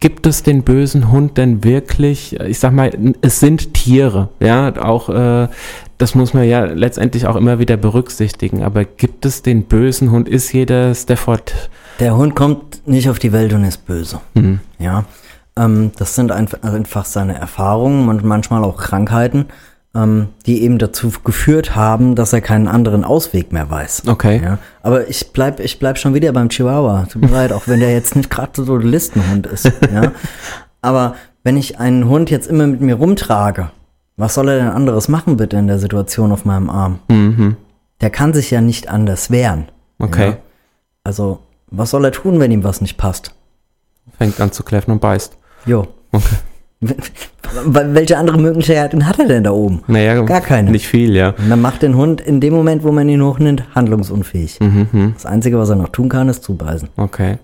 [0.00, 2.38] gibt es den bösen Hund denn wirklich?
[2.40, 5.48] Ich sag mal, es sind Tiere, ja, auch äh,
[5.98, 8.62] das muss man ja letztendlich auch immer wieder berücksichtigen.
[8.62, 10.28] Aber gibt es den bösen Hund?
[10.28, 11.70] Ist jeder Stafford?
[11.98, 14.20] Der Hund kommt nicht auf die Welt und ist böse.
[14.34, 14.60] Mhm.
[14.78, 15.04] Ja,
[15.58, 19.46] ähm, das sind einfach, einfach seine Erfahrungen und manchmal auch Krankheiten,
[19.94, 24.04] ähm, die eben dazu geführt haben, dass er keinen anderen Ausweg mehr weiß.
[24.06, 24.40] Okay.
[24.42, 27.06] Ja, aber ich bleib, ich bleib schon wieder beim Chihuahua.
[27.10, 29.70] Tut mir leid, auch wenn der jetzt nicht gerade so ein Listenhund ist.
[29.92, 30.12] Ja,
[30.82, 33.70] aber wenn ich einen Hund jetzt immer mit mir rumtrage,
[34.16, 36.98] was soll er denn anderes machen bitte in der Situation auf meinem Arm?
[38.00, 39.70] Der kann sich ja nicht anders wehren.
[39.98, 40.30] Okay.
[40.30, 40.36] Ja?
[41.04, 41.40] Also,
[41.70, 43.34] was soll er tun, wenn ihm was nicht passt?
[44.18, 45.37] Fängt an zu kläffen und beißt.
[45.68, 45.86] Jo.
[46.12, 46.36] Okay.
[46.80, 49.82] Wel- Welche andere Möglichkeiten hat er denn da oben?
[49.88, 50.70] Naja, Gar keine.
[50.70, 51.30] Nicht viel, ja.
[51.30, 54.60] Und dann macht den Hund in dem Moment, wo man ihn hochnimmt, handlungsunfähig.
[54.60, 56.88] Mhm, Das Einzige, was er noch tun kann, ist zubeißen.
[56.96, 57.38] Okay.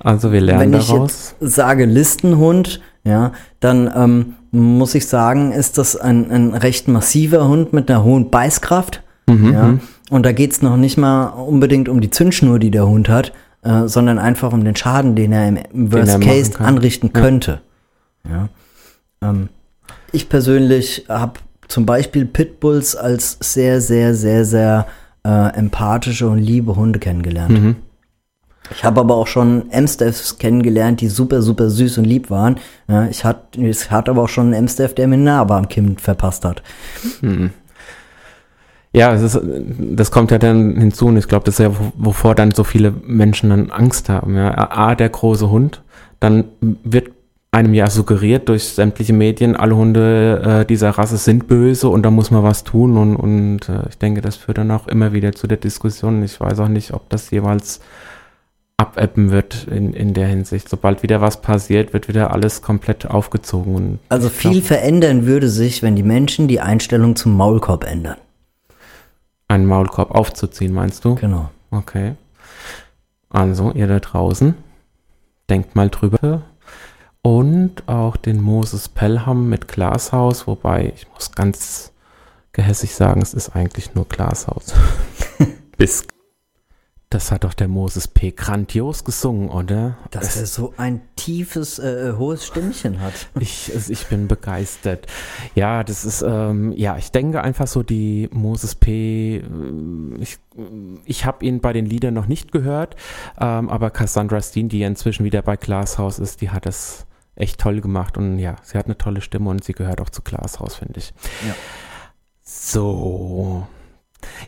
[0.00, 1.34] Also wir lernen Wenn ich daraus.
[1.40, 7.48] jetzt sage Listenhund, ja, dann ähm, muss ich sagen, ist das ein, ein recht massiver
[7.48, 9.02] Hund mit einer hohen Beißkraft.
[9.26, 9.74] Mhm, ja.
[10.10, 13.32] Und da geht's noch nicht mal unbedingt um die Zündschnur, die der Hund hat,
[13.62, 16.66] äh, sondern einfach um den Schaden, den er im, Worst er Case kann.
[16.66, 17.60] anrichten könnte.
[18.28, 18.48] Ja.
[19.22, 19.48] Ähm,
[20.12, 24.86] ich persönlich habe zum Beispiel Pitbulls als sehr, sehr, sehr, sehr
[25.24, 27.62] äh, empathische und liebe Hunde kennengelernt.
[27.62, 27.76] Mhm.
[28.70, 32.56] Ich habe aber auch schon Amstaffs kennengelernt, die super, super süß und lieb waren.
[32.86, 35.68] Ja, ich hatte ich hatte aber auch schon einen Amstaff, der mir eine Narbe am
[35.68, 36.62] Kinn verpasst hat.
[38.98, 39.40] Ja, es ist,
[39.78, 42.64] das kommt ja dann hinzu und ich glaube, das ist ja, wo- wovor dann so
[42.64, 44.34] viele Menschen dann Angst haben.
[44.36, 44.70] Ja.
[44.70, 45.82] A, der große Hund,
[46.20, 47.10] dann wird
[47.50, 52.10] einem ja suggeriert durch sämtliche Medien, alle Hunde äh, dieser Rasse sind böse und da
[52.10, 55.32] muss man was tun und, und äh, ich denke, das führt dann auch immer wieder
[55.32, 56.22] zu der Diskussion.
[56.22, 57.80] Ich weiß auch nicht, ob das jeweils
[58.76, 60.68] abebben wird in, in der Hinsicht.
[60.68, 63.98] Sobald wieder was passiert, wird wieder alles komplett aufgezogen.
[64.10, 68.16] Also viel verändern würde sich, wenn die Menschen die Einstellung zum Maulkorb ändern.
[69.48, 71.14] Einen Maulkorb aufzuziehen, meinst du?
[71.16, 71.50] Genau.
[71.70, 72.14] Okay.
[73.30, 74.54] Also, ihr da draußen,
[75.50, 76.42] denkt mal drüber.
[77.22, 81.92] und auch den Moses Pelham mit Glashaus, wobei ich muss ganz
[82.52, 84.74] gehässig sagen, es ist eigentlich nur Glashaus.
[85.76, 86.06] Bis
[87.10, 88.32] das hat doch der Moses P.
[88.32, 89.96] grandios gesungen, oder?
[90.10, 93.14] Dass er so ein tiefes, äh, hohes Stimmchen hat.
[93.40, 95.06] Ich, ich bin begeistert.
[95.54, 99.42] Ja, das ist, ähm, ja, ich denke einfach so, die Moses P., äh,
[100.20, 100.38] ich,
[101.04, 102.96] ich habe ihn bei den Liedern noch nicht gehört,
[103.40, 107.06] ähm, aber Cassandra Steen, die ja inzwischen wieder bei Glashaus ist, die hat das
[107.36, 110.22] echt toll gemacht und ja, sie hat eine tolle Stimme und sie gehört auch zu
[110.22, 111.14] Glashaus, finde ich.
[111.46, 111.54] Ja.
[112.42, 113.66] So,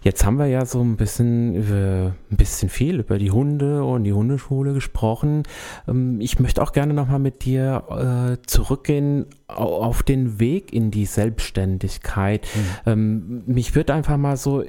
[0.02, 4.12] Jetzt haben wir ja so ein bisschen ein bisschen viel über die Hunde und die
[4.12, 5.44] Hundeschule gesprochen.
[5.88, 7.84] Ähm, ich möchte auch gerne nochmal mit dir
[8.40, 12.46] äh, zurückgehen auf den Weg in die Selbstständigkeit.
[12.84, 13.42] Mhm.
[13.46, 14.64] mich würde einfach mal so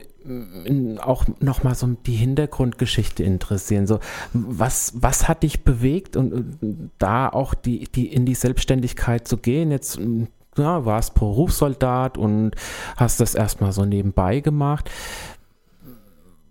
[0.99, 3.87] auch nochmal so die Hintergrundgeschichte interessieren.
[3.87, 3.99] So,
[4.33, 6.57] was, was hat dich bewegt und
[6.99, 9.71] da auch die, die in die Selbstständigkeit zu gehen?
[9.71, 9.99] Jetzt
[10.57, 12.51] ja, warst Berufssoldat und
[12.97, 14.89] hast das erstmal so nebenbei gemacht.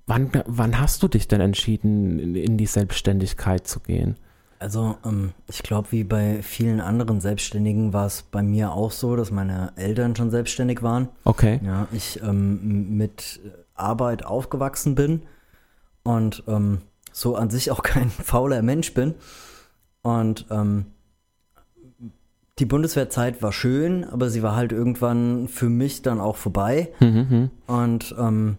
[0.06, 4.16] Wann, wann hast du dich denn entschieden, in, in die Selbstständigkeit zu gehen?
[4.58, 9.16] Also ähm, ich glaube, wie bei vielen anderen Selbstständigen war es bei mir auch so,
[9.16, 11.08] dass meine Eltern schon selbstständig waren.
[11.24, 11.60] Okay.
[11.64, 13.40] Ja, ich ähm, mit
[13.74, 15.22] Arbeit aufgewachsen bin
[16.02, 16.82] und ähm,
[17.12, 19.14] so an sich auch kein fauler Mensch bin.
[20.02, 20.86] Und ähm,
[22.60, 26.92] die Bundeswehrzeit war schön, aber sie war halt irgendwann für mich dann auch vorbei.
[27.00, 27.50] Mhm.
[27.66, 28.58] Und ähm,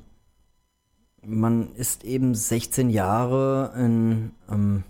[1.24, 4.84] man ist eben 16 Jahre in, ähm,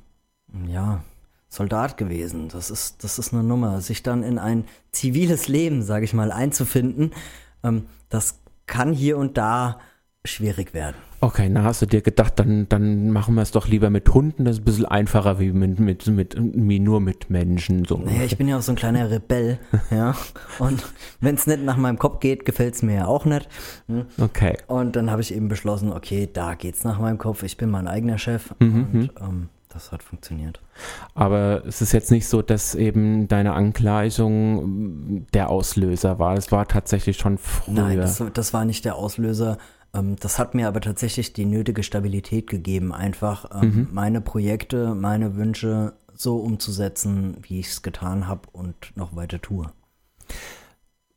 [0.66, 1.04] ja,
[1.50, 2.48] Soldat gewesen.
[2.48, 3.82] Das ist, das ist eine Nummer.
[3.82, 7.12] Sich dann in ein ziviles Leben, sage ich mal, einzufinden,
[7.64, 9.80] ähm, das kann hier und da
[10.24, 10.96] schwierig werden.
[11.20, 14.46] Okay, na hast du dir gedacht, dann, dann machen wir es doch lieber mit Hunden,
[14.46, 17.86] das ist ein bisschen einfacher wie mit, mit, mit, wie nur mit Menschen.
[17.86, 17.98] So.
[17.98, 19.60] Naja, ich bin ja auch so ein kleiner Rebell,
[19.92, 20.16] ja.
[20.60, 20.84] Und
[21.20, 23.48] wenn es nicht nach meinem Kopf geht, gefällt es mir ja auch nicht.
[23.88, 24.06] Hm?
[24.20, 24.58] Okay.
[24.68, 27.88] Und dann habe ich eben beschlossen, okay, da geht's nach meinem Kopf, ich bin mein
[27.88, 28.76] eigener Chef mhm.
[28.76, 29.10] und mhm.
[29.20, 30.60] ähm, das hat funktioniert.
[31.16, 36.36] Aber es ist jetzt nicht so, dass eben deine Angleichung der Auslöser war.
[36.36, 37.76] Es war tatsächlich schon früher.
[37.76, 39.58] Nein, das, das war nicht der Auslöser.
[39.94, 43.88] Ähm, das hat mir aber tatsächlich die nötige Stabilität gegeben, einfach ähm, mhm.
[43.92, 49.72] meine Projekte, meine Wünsche so umzusetzen, wie ich es getan habe und noch weiter tue.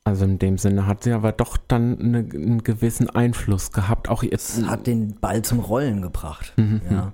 [0.04, 4.08] Also in dem Sinne hat sie aber doch dann eine, einen gewissen Einfluss gehabt.
[4.10, 6.52] Auch jetzt es hat den Ball zum Rollen gebracht.
[6.56, 6.82] Mhm.
[6.90, 7.12] Ja.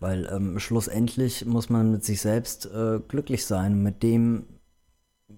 [0.00, 4.46] Weil ähm, schlussendlich muss man mit sich selbst äh, glücklich sein, mit dem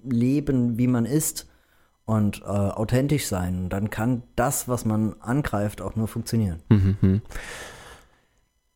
[0.02, 1.46] leben, wie man ist
[2.06, 3.68] und äh, authentisch sein.
[3.68, 6.62] Dann kann das, was man angreift, auch nur funktionieren.
[6.70, 7.20] Mhm.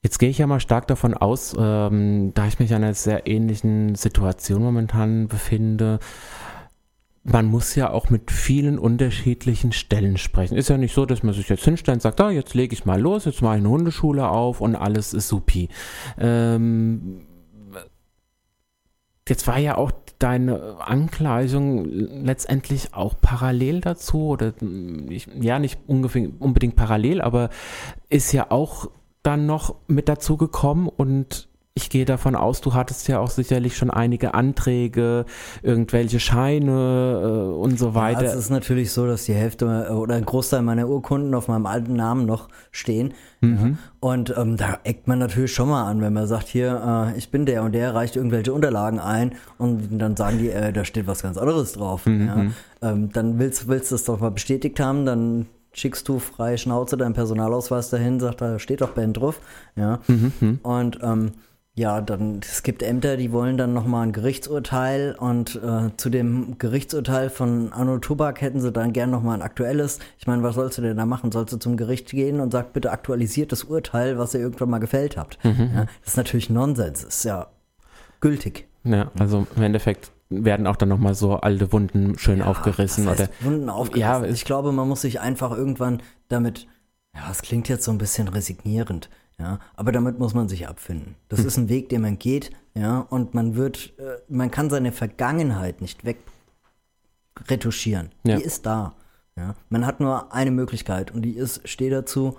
[0.02, 3.26] Jetzt gehe ich ja mal stark davon aus, ähm, da ich mich in einer sehr
[3.26, 6.00] ähnlichen Situation momentan befinde,
[7.22, 10.56] man muss ja auch mit vielen unterschiedlichen Stellen sprechen.
[10.56, 12.86] Ist ja nicht so, dass man sich jetzt hinstellt und sagt, ah, jetzt lege ich
[12.86, 15.68] mal los, jetzt mache ich eine Hundeschule auf und alles ist supi.
[16.18, 17.26] Ähm,
[19.28, 19.90] jetzt war ja auch
[20.20, 24.52] deine Angleichung letztendlich auch parallel dazu oder
[25.08, 27.50] ich, ja nicht unbedingt parallel, aber
[28.08, 28.90] ist ja auch
[29.22, 31.48] dann noch mit dazu gekommen und
[31.80, 35.24] ich gehe davon aus, du hattest ja auch sicherlich schon einige Anträge,
[35.62, 38.24] irgendwelche Scheine äh, und so weiter.
[38.24, 41.66] Ja, es ist natürlich so, dass die Hälfte oder ein Großteil meiner Urkunden auf meinem
[41.66, 43.14] alten Namen noch stehen.
[43.40, 43.56] Mhm.
[43.56, 43.78] Ja.
[44.00, 47.30] Und ähm, da eckt man natürlich schon mal an, wenn man sagt, hier, äh, ich
[47.30, 51.06] bin der und der, reicht irgendwelche Unterlagen ein und dann sagen die, äh, da steht
[51.06, 52.06] was ganz anderes drauf.
[52.06, 52.26] Mhm.
[52.82, 52.90] Ja.
[52.90, 56.96] Ähm, dann willst, willst du das doch mal bestätigt haben, dann schickst du frei Schnauze
[56.96, 59.40] deinen Personalausweis dahin, sagt, da steht doch Ben drauf.
[59.76, 60.00] Ja.
[60.08, 60.58] Mhm.
[60.62, 61.32] Und ähm,
[61.74, 66.58] ja, dann es gibt Ämter, die wollen dann nochmal ein Gerichtsurteil und äh, zu dem
[66.58, 70.00] Gerichtsurteil von Anno Tobak hätten sie dann gern nochmal ein aktuelles.
[70.18, 71.30] Ich meine, was sollst du denn da machen?
[71.30, 74.78] Sollst du zum Gericht gehen und sag bitte aktualisiert das Urteil, was ihr irgendwann mal
[74.78, 75.42] gefällt habt?
[75.44, 75.70] Mhm.
[75.74, 77.46] Ja, das ist natürlich Nonsens, ist ja
[78.20, 78.66] gültig.
[78.84, 83.06] Ja, also im Endeffekt werden auch dann nochmal so alte Wunden schön ja, aufgerissen.
[83.08, 84.00] Oder Wunden aufgerissen.
[84.00, 86.66] Ja, ich glaube, man muss sich einfach irgendwann damit,
[87.14, 89.10] ja, es klingt jetzt so ein bisschen resignierend,
[89.40, 91.16] ja, aber damit muss man sich abfinden.
[91.28, 91.46] Das hm.
[91.46, 95.80] ist ein Weg, den man geht, ja, und man wird, äh, man kann seine Vergangenheit
[95.80, 98.10] nicht wegretuschieren.
[98.24, 98.36] Ja.
[98.36, 98.94] Die ist da.
[99.36, 99.54] Ja.
[99.70, 102.36] Man hat nur eine Möglichkeit und die ist, steh dazu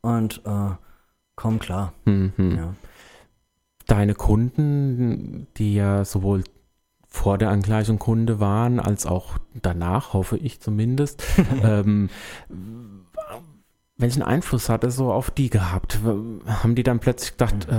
[0.00, 0.70] und äh,
[1.34, 1.92] komm klar.
[2.04, 2.32] Mhm.
[2.36, 2.74] Ja.
[3.86, 6.44] Deine Kunden, die ja sowohl
[7.08, 11.22] vor der Angleichung Kunde waren, als auch danach, hoffe ich zumindest,
[11.62, 12.10] ähm,
[13.96, 16.00] welchen Einfluss hat es so auf die gehabt?
[16.46, 17.74] Haben die dann plötzlich gedacht, äh,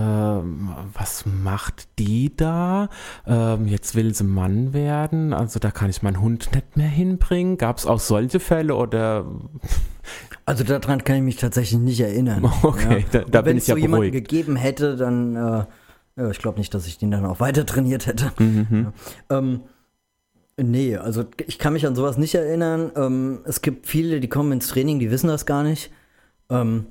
[0.93, 2.89] was macht die da?
[3.27, 7.57] Ähm, jetzt will sie Mann werden, also da kann ich meinen Hund nicht mehr hinbringen.
[7.57, 9.25] Gab es auch solche Fälle oder?
[10.45, 12.49] Also daran kann ich mich tatsächlich nicht erinnern.
[12.63, 13.19] Okay, ja.
[13.21, 14.29] da, da bin Wenn ich es ja so jemanden beruhigt.
[14.29, 15.65] gegeben hätte, dann, äh,
[16.17, 18.31] ja, ich glaube nicht, dass ich den dann auch weiter trainiert hätte.
[18.39, 18.93] Mhm.
[19.29, 19.37] Ja.
[19.37, 19.61] Ähm,
[20.55, 22.91] nee, also ich kann mich an sowas nicht erinnern.
[22.95, 25.91] Ähm, es gibt viele, die kommen ins Training, die wissen das gar nicht.
[26.49, 26.87] Ähm,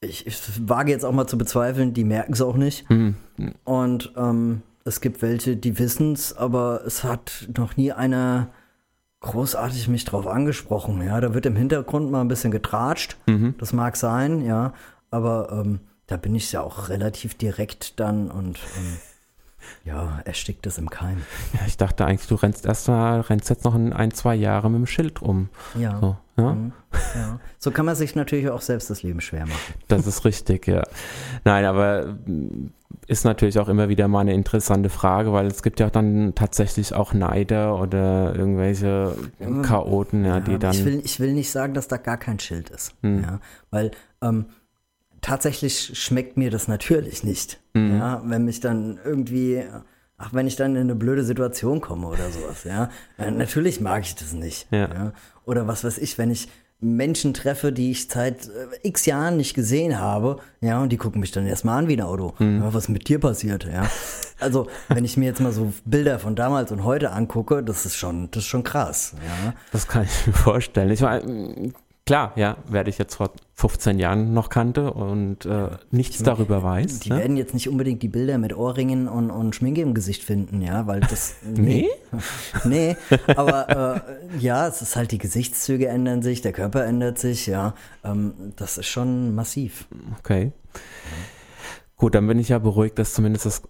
[0.00, 2.88] ich, ich wage jetzt auch mal zu bezweifeln, die merken es auch nicht.
[2.90, 3.14] Mhm.
[3.64, 8.48] Und ähm, es gibt welche, die wissen es, aber es hat noch nie einer
[9.20, 11.00] großartig mich drauf angesprochen.
[11.02, 13.16] Ja, da wird im Hintergrund mal ein bisschen getratscht.
[13.26, 13.54] Mhm.
[13.58, 14.74] Das mag sein, ja,
[15.10, 18.98] aber ähm, da bin ich ja auch relativ direkt dann und ähm,
[19.84, 21.22] ja, erstickt es im Keim.
[21.54, 24.70] Ja, ich dachte eigentlich, du rennst erst mal, rennst jetzt noch ein, ein zwei Jahre
[24.70, 25.48] mit dem Schild rum.
[25.78, 25.98] Ja.
[26.00, 26.52] So, ja?
[26.54, 26.72] Mhm.
[27.14, 27.40] ja.
[27.58, 29.74] So kann man sich natürlich auch selbst das Leben schwer machen.
[29.88, 30.82] Das ist richtig, ja.
[31.44, 32.70] Nein, aber mm,
[33.06, 36.94] ist natürlich auch immer wieder mal eine interessante Frage, weil es gibt ja dann tatsächlich
[36.94, 39.14] auch Neider oder irgendwelche
[39.62, 40.72] Chaoten, ja, die aber dann.
[40.72, 42.94] ich, will, ich will nicht sagen, dass da gar kein Schild ist.
[43.02, 43.22] Hm.
[43.22, 43.40] Ja,
[43.70, 43.90] weil
[44.22, 44.46] ähm,
[45.22, 47.58] tatsächlich schmeckt mir das natürlich nicht.
[47.74, 47.98] Hm.
[47.98, 49.62] Ja, wenn mich dann irgendwie,
[50.18, 52.90] ach, wenn ich dann in eine blöde Situation komme oder sowas, ja.
[53.16, 54.66] Äh, natürlich mag ich das nicht.
[54.70, 55.12] Ja.
[55.46, 56.48] Oder was weiß ich, wenn ich
[56.80, 61.20] Menschen treffe, die ich seit äh, x Jahren nicht gesehen habe, ja, und die gucken
[61.20, 62.34] mich dann erstmal an wie ein Auto.
[62.38, 62.60] Hm.
[62.60, 63.88] Ja, was mit dir passiert, ja.
[64.40, 67.96] Also, wenn ich mir jetzt mal so Bilder von damals und heute angucke, das ist
[67.96, 69.54] schon, das ist schon krass, ja.
[69.70, 70.90] Das kann ich mir vorstellen.
[70.90, 71.72] Ich meine,
[72.06, 77.00] klar, ja, werde ich jetzt vor 15 Jahren noch kannte und äh, nichts darüber weiß.
[77.00, 77.18] Die ne?
[77.18, 80.86] werden jetzt nicht unbedingt die Bilder mit Ohrringen und, und Schminke im Gesicht finden, ja,
[80.86, 81.36] weil das.
[81.44, 81.88] Nee?
[82.64, 82.96] nee,
[83.26, 87.74] aber äh, ja, es ist halt, die Gesichtszüge ändern sich, der Körper ändert sich, ja.
[88.04, 89.86] Ähm, das ist schon massiv.
[90.18, 90.52] Okay.
[91.96, 93.62] Gut, dann bin ich ja beruhigt, dass zumindest das,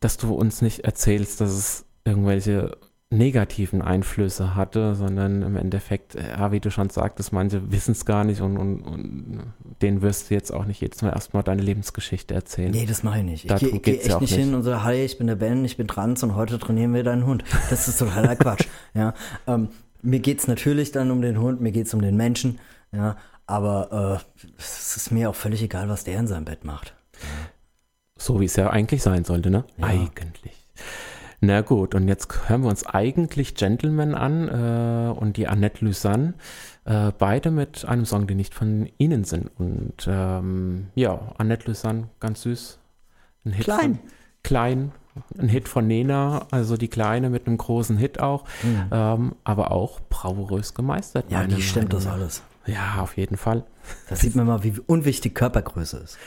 [0.00, 2.78] dass du uns nicht erzählst, dass es irgendwelche
[3.10, 8.22] negativen Einflüsse hatte, sondern im Endeffekt, ja, wie du schon sagtest, manche wissen es gar
[8.22, 12.34] nicht und, und, und denen wirst du jetzt auch nicht jedes Mal erstmal deine Lebensgeschichte
[12.34, 12.70] erzählen.
[12.70, 13.44] Nee, das mache ich nicht.
[13.44, 15.26] Ich Darum gehe ich geh geht's echt ja nicht hin und sage, hi, ich bin
[15.26, 17.44] der Ben, ich bin trans und heute trainieren wir deinen Hund.
[17.70, 18.66] Das ist totaler Quatsch.
[18.92, 19.14] Ja,
[19.46, 19.70] ähm,
[20.02, 22.58] mir geht's natürlich dann um den Hund, mir geht's um den Menschen,
[22.92, 26.94] ja, aber äh, es ist mir auch völlig egal, was der in seinem Bett macht.
[28.18, 29.64] So wie es ja eigentlich sein sollte, ne?
[29.80, 30.57] Eigentlich.
[31.40, 36.34] Na gut, und jetzt hören wir uns eigentlich Gentleman an äh, und die Annette Lusanne,
[36.84, 39.50] äh, beide mit einem Song, die nicht von ihnen sind.
[39.56, 42.78] Und ähm, ja, Annette Lusanne, ganz süß.
[43.44, 43.94] Ein Hit Klein.
[43.94, 43.98] Von,
[44.42, 44.92] klein,
[45.38, 48.44] ein Hit von Nena, also die Kleine mit einem großen Hit auch,
[48.90, 51.30] ähm, aber auch bravourös gemeistert.
[51.30, 52.42] Ja, die stimmt das alles.
[52.66, 53.64] Ja, auf jeden Fall.
[54.08, 56.18] Da sieht man mal, wie unwichtig Körpergröße ist.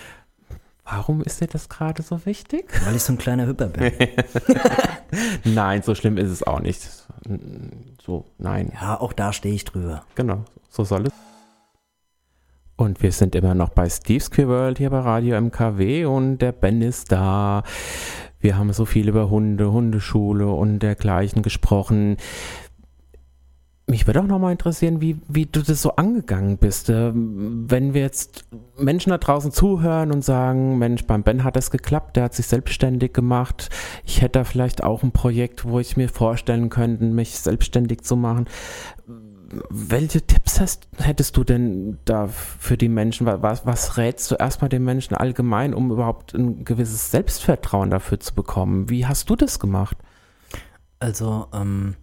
[0.93, 2.65] Warum ist dir das gerade so wichtig?
[2.83, 3.93] Weil ich so ein kleiner Hüpper bin.
[5.45, 6.81] Nein, so schlimm ist es auch nicht.
[8.05, 8.73] So, nein.
[8.73, 10.03] Ja, auch da stehe ich drüber.
[10.15, 11.13] Genau, so soll es.
[12.75, 16.51] Und wir sind immer noch bei Steve's Queer World hier bei Radio MKW und der
[16.51, 17.63] Ben ist da.
[18.39, 22.17] Wir haben so viel über Hunde, Hundeschule und dergleichen gesprochen.
[23.91, 26.89] Mich würde auch nochmal interessieren, wie, wie du das so angegangen bist.
[26.89, 28.45] Ähm, Wenn wir jetzt
[28.77, 32.47] Menschen da draußen zuhören und sagen, Mensch, beim Ben hat das geklappt, der hat sich
[32.47, 33.69] selbstständig gemacht.
[34.05, 38.15] Ich hätte da vielleicht auch ein Projekt, wo ich mir vorstellen könnte, mich selbstständig zu
[38.15, 38.45] machen.
[39.69, 43.27] Welche Tipps hast, hättest du denn da für die Menschen?
[43.27, 48.33] Was, was rätst du erstmal den Menschen allgemein, um überhaupt ein gewisses Selbstvertrauen dafür zu
[48.35, 48.89] bekommen?
[48.89, 49.97] Wie hast du das gemacht?
[50.99, 51.95] Also, ähm,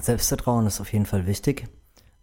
[0.00, 1.68] Selbstvertrauen ist auf jeden Fall wichtig.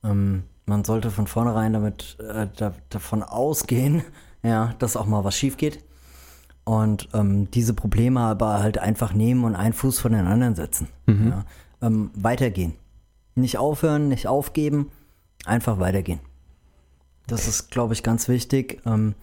[0.04, 4.04] Ähm, man sollte von vornherein damit äh, da, davon ausgehen,
[4.44, 5.84] ja, dass auch mal was schief geht.
[6.64, 10.88] Und ähm, diese Probleme aber halt einfach nehmen und einen Fuß von den anderen setzen.
[11.08, 11.46] Ja.
[11.82, 12.76] Ähm, weitergehen.
[13.34, 14.92] Nicht aufhören, nicht aufgeben,
[15.46, 16.20] einfach weitergehen.
[17.26, 18.82] Das ist, glaube ich, ganz wichtig.
[18.86, 19.16] Ähm,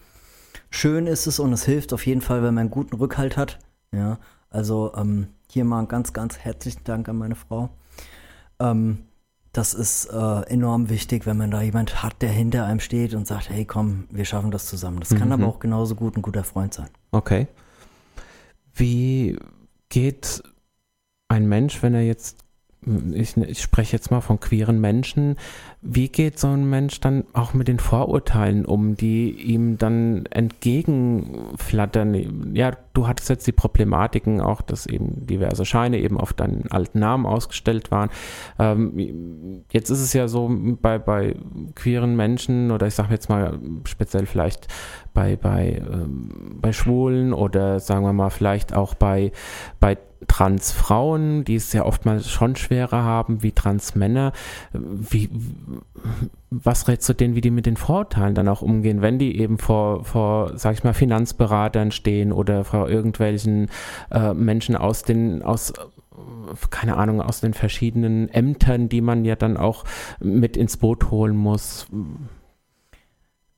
[0.69, 3.59] schön ist es und es hilft auf jeden Fall, wenn man einen guten Rückhalt hat.
[3.93, 4.17] Ja,
[4.49, 7.69] also ähm, hier mal einen ganz, ganz herzlichen Dank an meine Frau.
[8.59, 8.99] Ähm,
[9.53, 13.25] das ist äh, enorm wichtig, wenn man da jemand hat, der hinter einem steht und
[13.25, 14.99] sagt, hey komm, wir schaffen das zusammen.
[14.99, 16.89] Das kann aber auch genauso gut ein guter Freund sein.
[17.11, 17.47] Okay.
[18.73, 19.37] Wie
[19.89, 20.43] geht
[21.27, 22.47] ein Mensch, wenn er jetzt
[23.13, 25.35] ich, ich spreche jetzt mal von queeren Menschen,
[25.81, 32.55] wie geht so ein Mensch dann auch mit den Vorurteilen um, die ihm dann entgegenflattern?
[32.55, 36.97] Ja, du hattest jetzt die Problematiken auch, dass eben diverse Scheine eben auf deinen alten
[36.97, 38.09] Namen ausgestellt waren.
[38.57, 40.49] Ähm, jetzt ist es ja so
[40.81, 41.35] bei, bei
[41.75, 44.67] queeren Menschen oder ich sage jetzt mal speziell vielleicht
[45.13, 49.31] bei, bei, ähm, bei Schwulen oder sagen wir mal vielleicht auch bei,
[49.79, 54.33] bei Transfrauen, die es ja oftmals schon schwerer haben wie Transmänner.
[54.73, 55.29] Wie,
[56.49, 59.57] was rätst du denen, wie die mit den Vorurteilen dann auch umgehen, wenn die eben
[59.57, 63.69] vor, vor sag ich mal, Finanzberatern stehen oder vor irgendwelchen
[64.11, 65.73] äh, Menschen aus den, aus
[66.69, 69.83] keine Ahnung, aus den verschiedenen Ämtern, die man ja dann auch
[70.19, 71.87] mit ins Boot holen muss.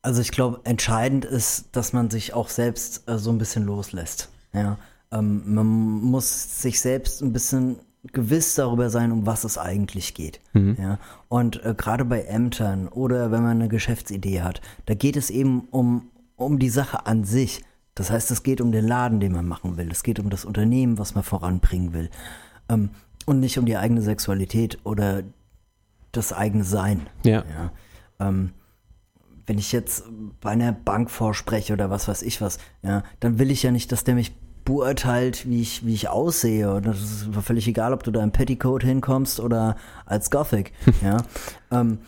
[0.01, 4.29] Also ich glaube, entscheidend ist, dass man sich auch selbst äh, so ein bisschen loslässt.
[4.53, 4.77] Ja.
[5.11, 10.39] Ähm, man muss sich selbst ein bisschen gewiss darüber sein, um was es eigentlich geht.
[10.53, 10.77] Mhm.
[10.79, 10.99] Ja?
[11.27, 15.67] Und äh, gerade bei Ämtern oder wenn man eine Geschäftsidee hat, da geht es eben
[15.71, 17.63] um, um die Sache an sich.
[17.95, 19.91] Das heißt, es geht um den Laden, den man machen will.
[19.91, 22.09] Es geht um das Unternehmen, was man voranbringen will.
[22.69, 22.91] Ähm,
[23.25, 25.23] und nicht um die eigene Sexualität oder
[26.11, 27.07] das eigene Sein.
[27.23, 27.43] Ja.
[27.43, 27.71] ja?
[28.19, 28.53] Ähm,
[29.45, 30.03] wenn ich jetzt
[30.41, 33.91] bei einer Bank vorspreche oder was weiß ich was, ja, dann will ich ja nicht,
[33.91, 34.33] dass der mich
[34.69, 36.71] beurteilt, wie ich, wie ich aussehe.
[36.71, 40.73] Und das ist völlig egal, ob du da im Petticoat hinkommst oder als Gothic.
[41.03, 41.17] ja.
[41.71, 41.99] Ähm,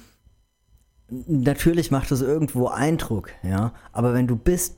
[1.28, 3.74] natürlich macht es irgendwo Eindruck, ja.
[3.92, 4.78] Aber wenn du bist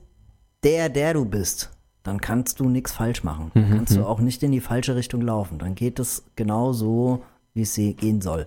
[0.63, 1.71] der, der du bist,
[2.03, 3.51] dann kannst du nichts falsch machen.
[3.53, 4.05] Dann mhm, kannst du mhm.
[4.05, 5.59] auch nicht in die falsche Richtung laufen.
[5.59, 7.23] Dann geht es genau so,
[7.53, 8.45] wie es gehen soll.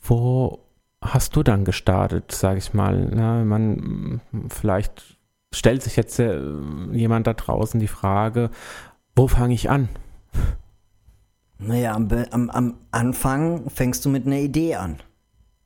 [0.00, 0.60] Wo
[1.02, 3.10] hast du dann gestartet, sage ich mal?
[3.12, 5.16] Na, man vielleicht
[5.52, 6.40] stellt sich jetzt äh,
[6.92, 8.50] jemand da draußen die Frage,
[9.16, 9.88] wo fange ich an?
[11.58, 14.96] Naja, am, am, am, Anfang fängst du mit einer Idee an.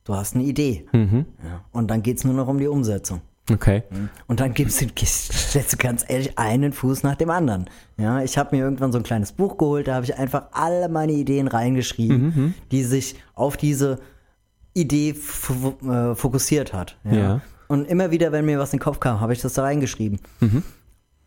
[0.03, 0.85] Du hast eine Idee.
[0.91, 1.25] Mhm.
[1.43, 3.21] Ja, und dann geht es nur noch um die Umsetzung.
[3.51, 3.83] Okay.
[3.89, 4.09] Mhm.
[4.27, 7.69] Und dann gibst du, stellst du ganz ehrlich einen Fuß nach dem anderen.
[7.97, 10.89] Ja, ich habe mir irgendwann so ein kleines Buch geholt, da habe ich einfach alle
[10.89, 12.33] meine Ideen reingeschrieben, mhm.
[12.35, 12.53] mhm.
[12.71, 13.99] die sich auf diese
[14.73, 16.97] Idee äh, fokussiert hat.
[17.03, 17.13] Ja.
[17.13, 17.41] ja.
[17.67, 20.19] Und immer wieder, wenn mir was in den Kopf kam, habe ich das da reingeschrieben.
[20.39, 20.63] Mhm.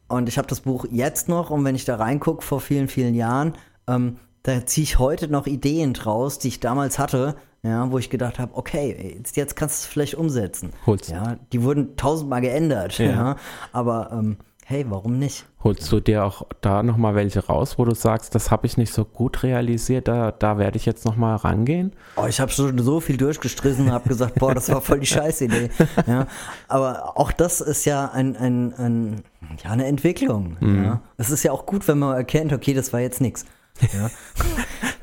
[0.08, 3.14] Und ich habe das Buch jetzt noch und wenn ich da reingucke vor vielen, vielen
[3.14, 3.54] Jahren,
[3.86, 8.08] ähm, da ziehe ich heute noch Ideen draus, die ich damals hatte, ja, wo ich
[8.08, 10.70] gedacht habe, okay, jetzt, jetzt kannst du es vielleicht umsetzen.
[10.86, 11.10] Holst.
[11.10, 13.06] Ja, die wurden tausendmal geändert, ja.
[13.06, 13.36] ja
[13.72, 14.38] aber ähm,
[14.70, 15.46] hey, warum nicht?
[15.64, 18.92] Holst du dir auch da nochmal welche raus, wo du sagst, das habe ich nicht
[18.92, 21.94] so gut realisiert, da, da werde ich jetzt nochmal rangehen?
[22.16, 25.06] Oh, ich habe schon so viel durchgestrichen und habe gesagt, boah, das war voll die
[25.06, 25.70] Scheißidee.
[26.06, 26.26] Ja,
[26.68, 29.22] aber auch das ist ja ein, ein, ein
[29.64, 30.58] ja, eine Entwicklung.
[30.60, 30.84] Mhm.
[30.84, 31.00] Ja.
[31.16, 33.46] Es ist ja auch gut, wenn man erkennt, okay, das war jetzt nichts.
[33.94, 34.10] Ja.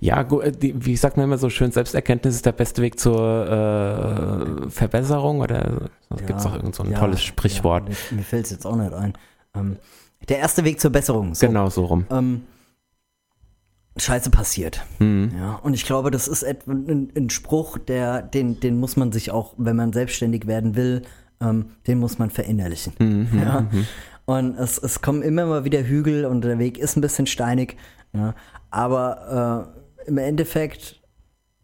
[0.00, 4.70] Ja, äh, wie sagt man immer so schön, Selbsterkenntnis ist der beste Weg zur äh,
[4.70, 7.88] Verbesserung oder ja, gibt es auch irgend so ein ja, tolles Sprichwort?
[7.88, 9.14] Ja, mir fällt es jetzt auch nicht ein.
[9.54, 9.76] Ähm,
[10.28, 11.34] der erste Weg zur Besserung.
[11.34, 11.46] So.
[11.46, 12.06] Genau, so rum.
[12.10, 12.42] Ähm,
[13.96, 14.84] Scheiße passiert.
[14.98, 15.32] Mhm.
[15.36, 19.30] Ja, und ich glaube, das ist ein, ein, Spruch, der, den, den muss man sich
[19.30, 21.02] auch, wenn man selbstständig werden will,
[21.40, 22.92] ähm, den muss man verinnerlichen.
[22.98, 23.60] Mhm, ja.
[23.62, 23.86] Mhm.
[24.26, 27.76] Und es, es kommen immer mal wieder Hügel und der Weg ist ein bisschen steinig.
[28.16, 28.34] Ja.
[28.70, 29.72] Aber
[30.06, 31.00] äh, im Endeffekt,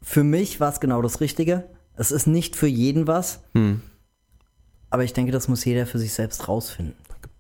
[0.01, 1.69] für mich war es genau das Richtige.
[1.95, 3.41] Es ist nicht für jeden was.
[3.55, 3.83] Hm.
[4.91, 6.95] Aber ich denke, das muss jeder für sich selbst rausfinden.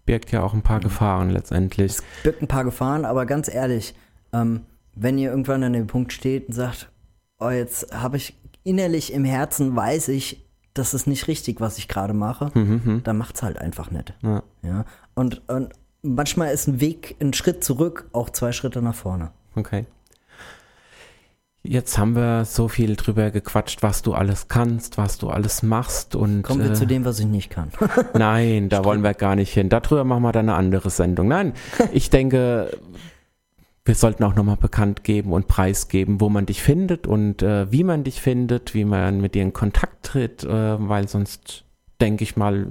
[0.04, 1.92] Birgt ja auch ein paar Gefahren letztendlich.
[1.92, 3.94] Es birgt ein paar Gefahren, aber ganz ehrlich,
[4.32, 4.62] ähm,
[4.94, 6.90] wenn ihr irgendwann an dem Punkt steht und sagt,
[7.38, 11.88] oh, jetzt habe ich innerlich im Herzen, weiß ich, das ist nicht richtig, was ich
[11.88, 13.02] gerade mache, mhm, mhm.
[13.04, 14.14] dann macht es halt einfach nicht.
[14.22, 14.42] Ja.
[14.62, 14.84] ja?
[15.14, 15.72] Und, und
[16.02, 19.30] manchmal ist ein Weg, ein Schritt zurück, auch zwei Schritte nach vorne.
[19.54, 19.86] Okay.
[21.64, 26.16] Jetzt haben wir so viel drüber gequatscht, was du alles kannst, was du alles machst
[26.16, 26.42] und.
[26.42, 27.70] Kommen wir äh, zu dem, was ich nicht kann.
[28.14, 29.68] nein, da wollen wir gar nicht hin.
[29.68, 31.28] Darüber machen wir dann eine andere Sendung.
[31.28, 31.52] Nein,
[31.92, 32.76] ich denke,
[33.84, 37.84] wir sollten auch nochmal bekannt geben und preisgeben, wo man dich findet und äh, wie
[37.84, 40.48] man dich findet, wie man mit dir in Kontakt tritt, äh,
[40.88, 41.64] weil sonst
[42.00, 42.66] denke ich mal,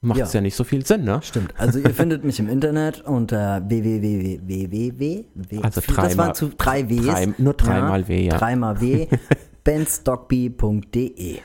[0.00, 0.38] macht es ja.
[0.38, 0.42] ja.
[0.42, 1.20] nicht so viel Sinn, ne?
[1.22, 1.54] Stimmt.
[1.58, 5.24] Also ihr findet mich im Internet unter www.
[5.62, 7.06] Also drei das waren zu drei Ws.
[7.06, 8.36] Drei, nur dreimal ja, W, ja.
[8.36, 9.06] Dreimal W.
[9.64, 11.40] bensdogby.de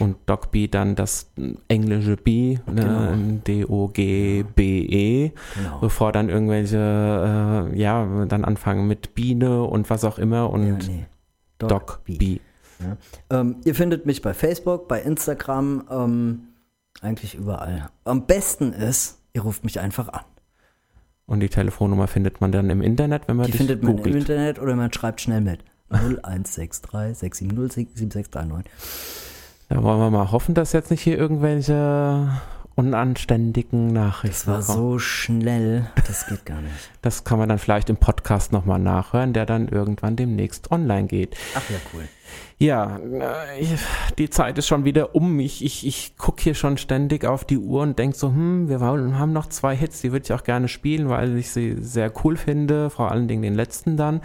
[0.00, 1.30] und Dogby dann das
[1.68, 2.74] englische B, ne?
[2.74, 3.40] genau.
[3.46, 5.78] D-O-G-B-E, genau.
[5.80, 10.76] bevor dann irgendwelche, äh, ja, dann anfangen mit Biene und was auch immer und ja,
[10.88, 11.06] nee.
[11.58, 12.40] Dogby.
[12.80, 13.40] Ja.
[13.40, 16.40] Ähm, ihr findet mich bei Facebook, bei Instagram, ähm,
[17.00, 17.88] eigentlich überall.
[18.04, 20.24] Am besten ist, ihr ruft mich einfach an.
[21.26, 24.14] Und die Telefonnummer findet man dann im Internet, wenn man Die dich findet man googelt.
[24.14, 25.60] im Internet oder man schreibt schnell mit.
[25.90, 28.70] 0163 670 7639.
[29.68, 32.28] Da wollen wir mal hoffen, dass jetzt nicht hier irgendwelche
[32.74, 34.90] unanständigen Nachrichten Das war kommen.
[34.90, 36.74] so schnell, das geht gar nicht.
[37.02, 41.36] Das kann man dann vielleicht im Podcast nochmal nachhören, der dann irgendwann demnächst online geht.
[41.54, 42.04] Ach ja, cool.
[42.58, 43.66] Ja, äh,
[44.18, 45.40] die Zeit ist schon wieder um.
[45.40, 48.80] Ich, ich, ich gucke hier schon ständig auf die Uhr und denke so, hm, wir
[48.80, 52.36] haben noch zwei Hits, die würde ich auch gerne spielen, weil ich sie sehr cool
[52.36, 54.20] finde, vor allen Dingen den letzten dann.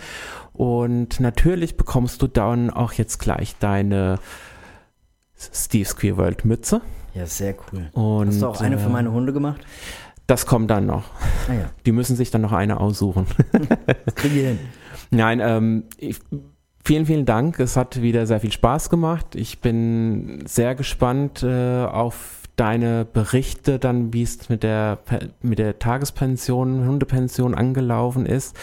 [0.53, 4.19] Und natürlich bekommst du dann auch jetzt gleich deine
[5.35, 6.81] Steve's Queer World Mütze.
[7.13, 7.89] Ja, sehr cool.
[7.93, 9.61] Und, Hast du auch eine äh, für meine Hunde gemacht?
[10.27, 11.05] Das kommt dann noch.
[11.47, 13.25] Ah ja, Die müssen sich dann noch eine aussuchen.
[14.05, 14.59] das kriegen wir hin.
[15.09, 16.19] Nein, ähm, ich,
[16.83, 17.59] vielen, vielen Dank.
[17.59, 19.35] Es hat wieder sehr viel Spaß gemacht.
[19.35, 24.99] Ich bin sehr gespannt äh, auf deine Berichte dann, wie es mit der
[25.41, 28.53] mit der Tagespension, Hundepension angelaufen ist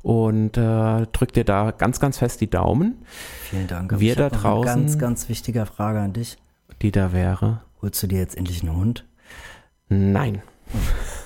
[0.00, 3.04] und äh, drück dir da ganz, ganz fest die Daumen,
[3.50, 4.00] Vielen Dank.
[4.00, 6.38] Wir ich da draußen- Eine ganz, ganz wichtige Frage an dich.
[6.80, 7.60] die da wäre.
[7.82, 9.04] Holst du dir jetzt endlich einen Hund?
[9.90, 10.40] Nein.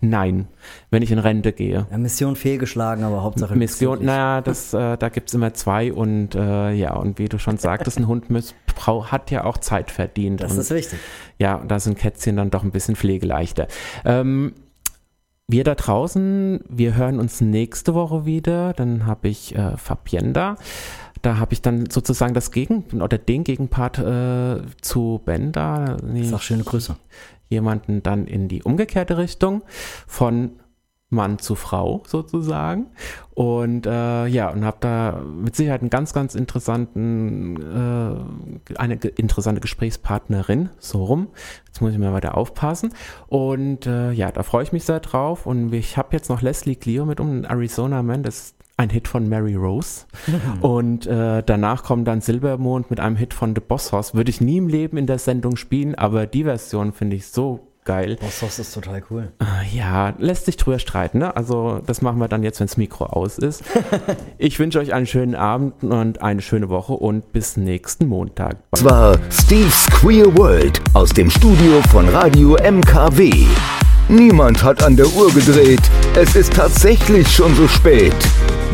[0.00, 0.48] Nein,
[0.90, 1.86] wenn ich in Rente gehe.
[1.90, 3.56] Ja, Mission fehlgeschlagen, aber Hauptsache.
[3.56, 7.58] Mission, naja, das, äh, da gibt's immer zwei und äh, ja, und wie du schon
[7.58, 8.54] sagtest, ein Hund muss,
[8.86, 10.40] hat ja auch Zeit verdient.
[10.40, 10.98] Das und, ist wichtig.
[11.38, 13.68] ja, da sind Kätzchen dann doch ein bisschen pflegeleichter.
[14.04, 14.54] Ähm,
[15.52, 18.72] wir da draußen, wir hören uns nächste Woche wieder.
[18.72, 20.56] Dann habe ich äh, Fabienne da.
[21.22, 25.96] Da habe ich dann sozusagen das Gegen oder den Gegenpart äh, zu Ben da.
[26.22, 26.96] Sag schöne Grüße.
[27.50, 29.62] Jemanden dann in die umgekehrte Richtung
[30.06, 30.52] von
[31.10, 32.86] Mann zu Frau sozusagen.
[33.34, 37.56] Und äh, ja, und habe da mit Sicherheit einen ganz, ganz interessanten,
[38.68, 41.28] äh, eine interessante Gesprächspartnerin, so rum.
[41.66, 42.94] Jetzt muss ich mal weiter aufpassen.
[43.26, 45.46] Und äh, ja, da freue ich mich sehr drauf.
[45.46, 49.28] Und ich habe jetzt noch Leslie Clio mit um Arizona Man, das ein Hit von
[49.28, 50.06] Mary Rose.
[50.62, 54.14] Und äh, danach kommt dann Silbermond mit einem Hit von The Boss Hoss.
[54.14, 57.60] Würde ich nie im Leben in der Sendung spielen, aber die Version finde ich so
[57.84, 58.16] geil.
[58.20, 59.32] Boss, das ist total cool.
[59.40, 61.36] Äh, Ja, lässt sich drüber streiten, ne?
[61.36, 63.62] Also das machen wir dann jetzt, wenn das Mikro aus ist.
[64.38, 68.56] Ich wünsche euch einen schönen Abend und eine schöne Woche und bis nächsten Montag.
[68.70, 73.44] Das war Steve's Queer World aus dem Studio von Radio MKW.
[74.08, 75.82] Niemand hat an der Uhr gedreht.
[76.16, 78.14] Es ist tatsächlich schon so spät.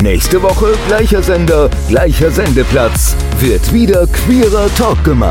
[0.03, 3.15] Nächste Woche gleicher Sender, gleicher Sendeplatz.
[3.39, 5.25] Wird wieder queerer Talk gemacht.